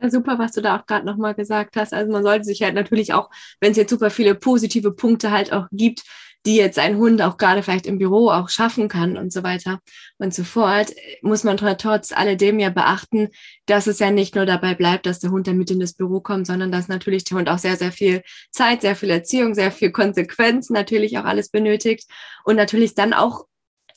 Ja, 0.00 0.10
super, 0.10 0.38
was 0.38 0.52
du 0.52 0.62
da 0.62 0.78
auch 0.78 0.86
gerade 0.86 1.04
nochmal 1.04 1.34
gesagt 1.34 1.76
hast. 1.76 1.92
Also 1.92 2.12
man 2.12 2.22
sollte 2.22 2.44
sich 2.44 2.62
halt 2.62 2.74
natürlich 2.74 3.12
auch, 3.12 3.30
wenn 3.60 3.72
es 3.72 3.76
jetzt 3.76 3.90
super 3.90 4.10
viele 4.10 4.34
positive 4.36 4.92
Punkte 4.92 5.32
halt 5.32 5.52
auch 5.52 5.66
gibt, 5.72 6.04
die 6.46 6.56
jetzt 6.56 6.78
ein 6.78 6.96
Hund 6.96 7.20
auch 7.20 7.36
gerade 7.36 7.62
vielleicht 7.62 7.86
im 7.86 7.98
Büro 7.98 8.30
auch 8.30 8.48
schaffen 8.48 8.88
kann 8.88 9.16
und 9.16 9.32
so 9.32 9.42
weiter 9.42 9.80
und 10.18 10.32
so 10.32 10.44
fort, 10.44 10.92
muss 11.22 11.44
man 11.44 11.56
trotz 11.56 12.12
alledem 12.12 12.58
ja 12.58 12.70
beachten, 12.70 13.28
dass 13.66 13.86
es 13.86 13.98
ja 13.98 14.10
nicht 14.10 14.34
nur 14.34 14.46
dabei 14.46 14.74
bleibt, 14.74 15.06
dass 15.06 15.18
der 15.18 15.30
Hund 15.30 15.46
dann 15.46 15.58
mit 15.58 15.70
in 15.70 15.80
das 15.80 15.94
Büro 15.94 16.20
kommt, 16.20 16.46
sondern 16.46 16.72
dass 16.72 16.88
natürlich 16.88 17.24
der 17.24 17.38
Hund 17.38 17.48
auch 17.48 17.58
sehr, 17.58 17.76
sehr 17.76 17.92
viel 17.92 18.22
Zeit, 18.50 18.82
sehr 18.82 18.96
viel 18.96 19.10
Erziehung, 19.10 19.54
sehr 19.54 19.72
viel 19.72 19.90
Konsequenz 19.90 20.70
natürlich 20.70 21.18
auch 21.18 21.24
alles 21.24 21.50
benötigt 21.50 22.08
und 22.44 22.56
natürlich 22.56 22.94
dann 22.94 23.12
auch 23.12 23.44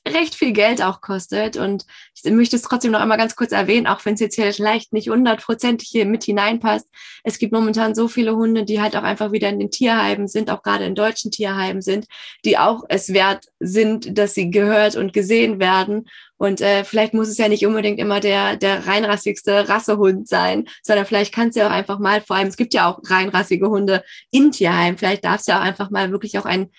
recht 0.07 0.35
viel 0.35 0.51
Geld 0.51 0.81
auch 0.81 1.01
kostet. 1.01 1.57
Und 1.57 1.85
ich 2.15 2.31
möchte 2.31 2.55
es 2.55 2.63
trotzdem 2.63 2.91
noch 2.91 2.99
einmal 2.99 3.17
ganz 3.17 3.35
kurz 3.35 3.51
erwähnen, 3.51 3.87
auch 3.87 4.03
wenn 4.05 4.15
es 4.15 4.19
jetzt 4.19 4.35
hier 4.35 4.51
vielleicht 4.53 4.93
nicht 4.93 5.09
hundertprozentig 5.09 5.89
hier 5.89 6.05
mit 6.05 6.23
hineinpasst. 6.23 6.87
Es 7.23 7.37
gibt 7.37 7.53
momentan 7.53 7.93
so 7.93 8.07
viele 8.07 8.35
Hunde, 8.35 8.65
die 8.65 8.81
halt 8.81 8.95
auch 8.95 9.03
einfach 9.03 9.31
wieder 9.31 9.49
in 9.49 9.59
den 9.59 9.71
Tierheimen 9.71 10.27
sind, 10.27 10.49
auch 10.49 10.63
gerade 10.63 10.85
in 10.85 10.95
deutschen 10.95 11.31
Tierheimen 11.31 11.81
sind, 11.81 12.07
die 12.45 12.57
auch 12.57 12.83
es 12.89 13.13
wert 13.13 13.45
sind, 13.59 14.17
dass 14.17 14.33
sie 14.33 14.49
gehört 14.49 14.95
und 14.95 15.13
gesehen 15.13 15.59
werden. 15.59 16.07
Und 16.37 16.59
äh, 16.59 16.83
vielleicht 16.83 17.13
muss 17.13 17.27
es 17.27 17.37
ja 17.37 17.47
nicht 17.47 17.67
unbedingt 17.67 17.99
immer 17.99 18.19
der, 18.19 18.57
der 18.57 18.87
reinrassigste 18.87 19.69
Rassehund 19.69 20.27
sein, 20.27 20.67
sondern 20.81 21.05
vielleicht 21.05 21.35
kann 21.35 21.49
es 21.49 21.55
ja 21.55 21.67
auch 21.67 21.71
einfach 21.71 21.99
mal, 21.99 22.21
vor 22.21 22.35
allem 22.35 22.47
es 22.47 22.57
gibt 22.57 22.73
ja 22.73 22.89
auch 22.89 22.99
reinrassige 23.03 23.69
Hunde 23.69 24.03
in 24.31 24.51
Tierheimen, 24.51 24.97
vielleicht 24.97 25.23
darf 25.23 25.41
es 25.41 25.45
ja 25.45 25.59
auch 25.59 25.63
einfach 25.63 25.91
mal 25.91 26.09
wirklich 26.11 26.39
auch 26.39 26.45
ein 26.45 26.71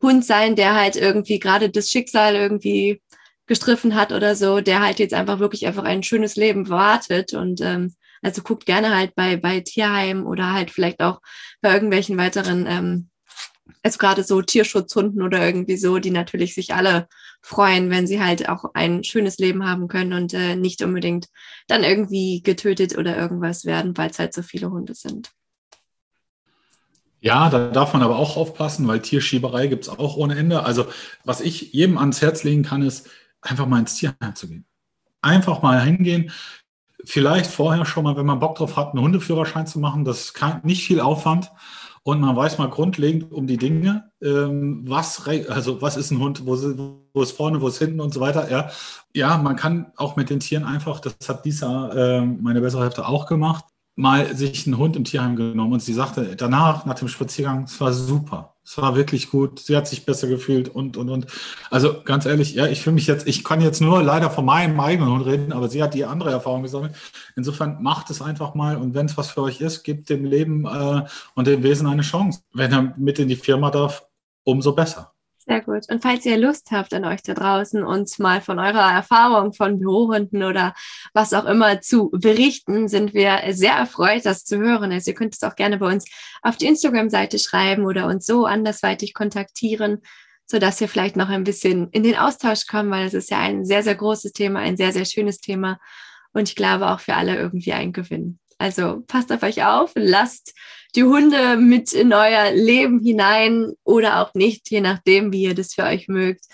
Hund 0.00 0.24
sein, 0.24 0.56
der 0.56 0.74
halt 0.74 0.96
irgendwie 0.96 1.38
gerade 1.38 1.70
das 1.70 1.90
Schicksal 1.90 2.34
irgendwie 2.34 3.02
gestriffen 3.46 3.94
hat 3.94 4.12
oder 4.12 4.36
so, 4.36 4.60
der 4.60 4.80
halt 4.80 4.98
jetzt 4.98 5.14
einfach 5.14 5.38
wirklich 5.40 5.66
einfach 5.66 5.84
ein 5.84 6.02
schönes 6.02 6.36
Leben 6.36 6.68
wartet 6.68 7.34
und 7.34 7.60
ähm, 7.60 7.94
also 8.22 8.42
guckt 8.42 8.66
gerne 8.66 8.94
halt 8.94 9.14
bei, 9.14 9.36
bei 9.36 9.60
Tierheim 9.60 10.26
oder 10.26 10.52
halt 10.52 10.70
vielleicht 10.70 11.00
auch 11.00 11.20
bei 11.60 11.72
irgendwelchen 11.72 12.16
weiteren, 12.18 12.66
ähm, 12.68 13.08
also 13.82 13.98
gerade 13.98 14.22
so 14.24 14.42
Tierschutzhunden 14.42 15.22
oder 15.22 15.44
irgendwie 15.44 15.76
so, 15.76 15.98
die 15.98 16.10
natürlich 16.10 16.54
sich 16.54 16.74
alle 16.74 17.08
freuen, 17.42 17.90
wenn 17.90 18.06
sie 18.06 18.20
halt 18.22 18.48
auch 18.48 18.64
ein 18.74 19.04
schönes 19.04 19.38
Leben 19.38 19.66
haben 19.66 19.88
können 19.88 20.12
und 20.12 20.34
äh, 20.34 20.56
nicht 20.56 20.82
unbedingt 20.82 21.28
dann 21.68 21.84
irgendwie 21.84 22.42
getötet 22.42 22.98
oder 22.98 23.16
irgendwas 23.16 23.64
werden, 23.64 23.96
weil 23.96 24.10
es 24.10 24.18
halt 24.18 24.34
so 24.34 24.42
viele 24.42 24.70
Hunde 24.70 24.94
sind. 24.94 25.30
Ja, 27.20 27.50
da 27.50 27.68
darf 27.70 27.92
man 27.92 28.02
aber 28.02 28.16
auch 28.16 28.36
aufpassen, 28.36 28.86
weil 28.86 29.00
Tierschieberei 29.00 29.66
gibt 29.66 29.84
es 29.84 29.88
auch 29.88 30.16
ohne 30.16 30.36
Ende. 30.36 30.64
Also 30.64 30.86
was 31.24 31.40
ich 31.40 31.72
jedem 31.72 31.98
ans 31.98 32.22
Herz 32.22 32.44
legen 32.44 32.62
kann, 32.62 32.82
ist 32.82 33.08
einfach 33.40 33.66
mal 33.66 33.80
ins 33.80 33.96
Tierheim 33.96 34.34
zu 34.34 34.48
gehen. 34.48 34.64
Einfach 35.20 35.62
mal 35.62 35.80
hingehen. 35.82 36.30
Vielleicht 37.04 37.50
vorher 37.50 37.84
schon 37.86 38.04
mal, 38.04 38.16
wenn 38.16 38.26
man 38.26 38.38
Bock 38.38 38.56
drauf 38.56 38.76
hat, 38.76 38.92
einen 38.92 39.02
Hundeführerschein 39.02 39.66
zu 39.66 39.80
machen. 39.80 40.04
Das 40.04 40.20
ist 40.20 40.34
kein, 40.34 40.60
nicht 40.62 40.84
viel 40.84 41.00
Aufwand. 41.00 41.50
Und 42.04 42.20
man 42.20 42.36
weiß 42.36 42.58
mal 42.58 42.70
grundlegend 42.70 43.32
um 43.32 43.46
die 43.46 43.58
Dinge, 43.58 44.10
ähm, 44.22 44.82
was, 44.88 45.26
also 45.26 45.82
was 45.82 45.96
ist 45.96 46.10
ein 46.10 46.20
Hund, 46.20 46.46
wo, 46.46 46.56
wo 47.12 47.22
ist 47.22 47.32
vorne, 47.32 47.60
wo 47.60 47.68
ist 47.68 47.78
hinten 47.78 48.00
und 48.00 48.14
so 48.14 48.20
weiter. 48.20 48.50
Ja, 48.50 48.70
ja 49.12 49.36
man 49.36 49.56
kann 49.56 49.92
auch 49.96 50.16
mit 50.16 50.30
den 50.30 50.40
Tieren 50.40 50.64
einfach, 50.64 51.00
das 51.00 51.16
hat 51.28 51.44
Lisa, 51.44 51.90
äh, 51.90 52.20
meine 52.22 52.60
bessere 52.60 52.84
Hälfte, 52.84 53.06
auch 53.06 53.26
gemacht, 53.26 53.64
mal 53.98 54.36
sich 54.36 54.64
einen 54.64 54.78
Hund 54.78 54.94
im 54.94 55.02
Tierheim 55.02 55.34
genommen 55.34 55.72
und 55.72 55.82
sie 55.82 55.92
sagte 55.92 56.36
danach, 56.36 56.86
nach 56.86 56.94
dem 56.94 57.08
Spaziergang, 57.08 57.64
es 57.64 57.80
war 57.80 57.92
super. 57.92 58.54
Es 58.64 58.78
war 58.78 58.94
wirklich 58.94 59.28
gut. 59.28 59.58
Sie 59.58 59.76
hat 59.76 59.88
sich 59.88 60.06
besser 60.06 60.28
gefühlt 60.28 60.68
und, 60.68 60.96
und, 60.96 61.08
und. 61.08 61.26
Also 61.68 62.02
ganz 62.04 62.24
ehrlich, 62.24 62.54
ja, 62.54 62.66
ich 62.66 62.80
fühle 62.80 62.94
mich 62.94 63.08
jetzt, 63.08 63.26
ich 63.26 63.42
kann 63.42 63.60
jetzt 63.60 63.80
nur 63.80 64.00
leider 64.02 64.30
von 64.30 64.44
meinem 64.44 64.78
eigenen 64.78 65.10
Hund 65.10 65.26
reden, 65.26 65.52
aber 65.52 65.68
sie 65.68 65.82
hat 65.82 65.94
die 65.94 66.04
andere 66.04 66.30
Erfahrung 66.30 66.62
gesammelt. 66.62 66.94
Insofern 67.34 67.82
macht 67.82 68.08
es 68.10 68.22
einfach 68.22 68.54
mal 68.54 68.76
und 68.76 68.94
wenn 68.94 69.06
es 69.06 69.16
was 69.16 69.30
für 69.30 69.42
euch 69.42 69.60
ist, 69.60 69.82
gebt 69.82 70.08
dem 70.10 70.24
Leben 70.24 70.64
äh, 70.66 71.04
und 71.34 71.48
dem 71.48 71.64
Wesen 71.64 71.88
eine 71.88 72.02
Chance. 72.02 72.42
Wenn 72.52 72.72
er 72.72 72.94
mit 72.96 73.18
in 73.18 73.26
die 73.26 73.36
Firma 73.36 73.70
darf, 73.72 74.06
umso 74.44 74.74
besser. 74.74 75.12
Sehr 75.48 75.62
gut. 75.62 75.88
Und 75.88 76.02
falls 76.02 76.26
ihr 76.26 76.36
Lust 76.36 76.70
habt 76.72 76.92
an 76.92 77.06
euch 77.06 77.22
da 77.22 77.32
draußen, 77.32 77.82
uns 77.82 78.18
mal 78.18 78.42
von 78.42 78.58
eurer 78.58 78.92
Erfahrung 78.92 79.54
von 79.54 79.78
Bürohunden 79.78 80.42
oder 80.42 80.74
was 81.14 81.32
auch 81.32 81.46
immer 81.46 81.80
zu 81.80 82.10
berichten, 82.10 82.86
sind 82.86 83.14
wir 83.14 83.40
sehr 83.52 83.72
erfreut, 83.72 84.26
das 84.26 84.44
zu 84.44 84.58
hören. 84.58 84.92
Also 84.92 85.10
ihr 85.10 85.14
könnt 85.14 85.34
es 85.34 85.42
auch 85.42 85.56
gerne 85.56 85.78
bei 85.78 85.86
uns 85.86 86.04
auf 86.42 86.58
die 86.58 86.66
Instagram-Seite 86.66 87.38
schreiben 87.38 87.86
oder 87.86 88.08
uns 88.08 88.26
so 88.26 88.44
andersweitig 88.44 89.14
kontaktieren, 89.14 90.02
sodass 90.44 90.80
wir 90.80 90.88
vielleicht 90.88 91.16
noch 91.16 91.30
ein 91.30 91.44
bisschen 91.44 91.88
in 91.92 92.02
den 92.02 92.16
Austausch 92.16 92.66
kommen, 92.66 92.90
weil 92.90 93.06
es 93.06 93.14
ist 93.14 93.30
ja 93.30 93.38
ein 93.38 93.64
sehr, 93.64 93.82
sehr 93.82 93.94
großes 93.94 94.34
Thema, 94.34 94.60
ein 94.60 94.76
sehr, 94.76 94.92
sehr 94.92 95.06
schönes 95.06 95.40
Thema 95.40 95.78
und 96.34 96.50
ich 96.50 96.56
glaube 96.56 96.90
auch 96.90 97.00
für 97.00 97.14
alle 97.14 97.36
irgendwie 97.36 97.72
ein 97.72 97.94
Gewinn. 97.94 98.38
Also 98.58 99.02
passt 99.06 99.32
auf 99.32 99.42
euch 99.42 99.64
auf, 99.64 99.92
lasst 99.94 100.54
die 100.94 101.04
Hunde 101.04 101.56
mit 101.56 101.92
in 101.92 102.12
euer 102.12 102.50
Leben 102.52 103.00
hinein 103.00 103.72
oder 103.84 104.20
auch 104.20 104.34
nicht, 104.34 104.70
je 104.70 104.80
nachdem, 104.80 105.32
wie 105.32 105.42
ihr 105.42 105.54
das 105.54 105.74
für 105.74 105.84
euch 105.84 106.08
mögt. 106.08 106.44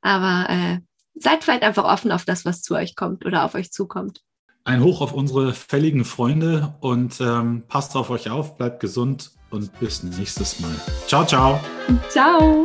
Aber 0.00 0.46
äh, 0.50 0.78
seid 1.14 1.44
vielleicht 1.44 1.62
einfach 1.62 1.84
offen 1.84 2.10
auf 2.10 2.24
das, 2.24 2.44
was 2.44 2.62
zu 2.62 2.74
euch 2.74 2.96
kommt 2.96 3.24
oder 3.24 3.44
auf 3.44 3.54
euch 3.54 3.70
zukommt. 3.70 4.20
Ein 4.64 4.82
Hoch 4.82 5.00
auf 5.00 5.12
unsere 5.12 5.54
fälligen 5.54 6.04
Freunde 6.04 6.74
und 6.80 7.20
ähm, 7.20 7.64
passt 7.68 7.96
auf 7.96 8.10
euch 8.10 8.30
auf, 8.30 8.56
bleibt 8.56 8.80
gesund 8.80 9.32
und 9.50 9.78
bis 9.80 10.02
nächstes 10.02 10.60
Mal. 10.60 10.74
Ciao, 11.06 11.24
ciao. 11.24 11.60
Ciao. 12.08 12.64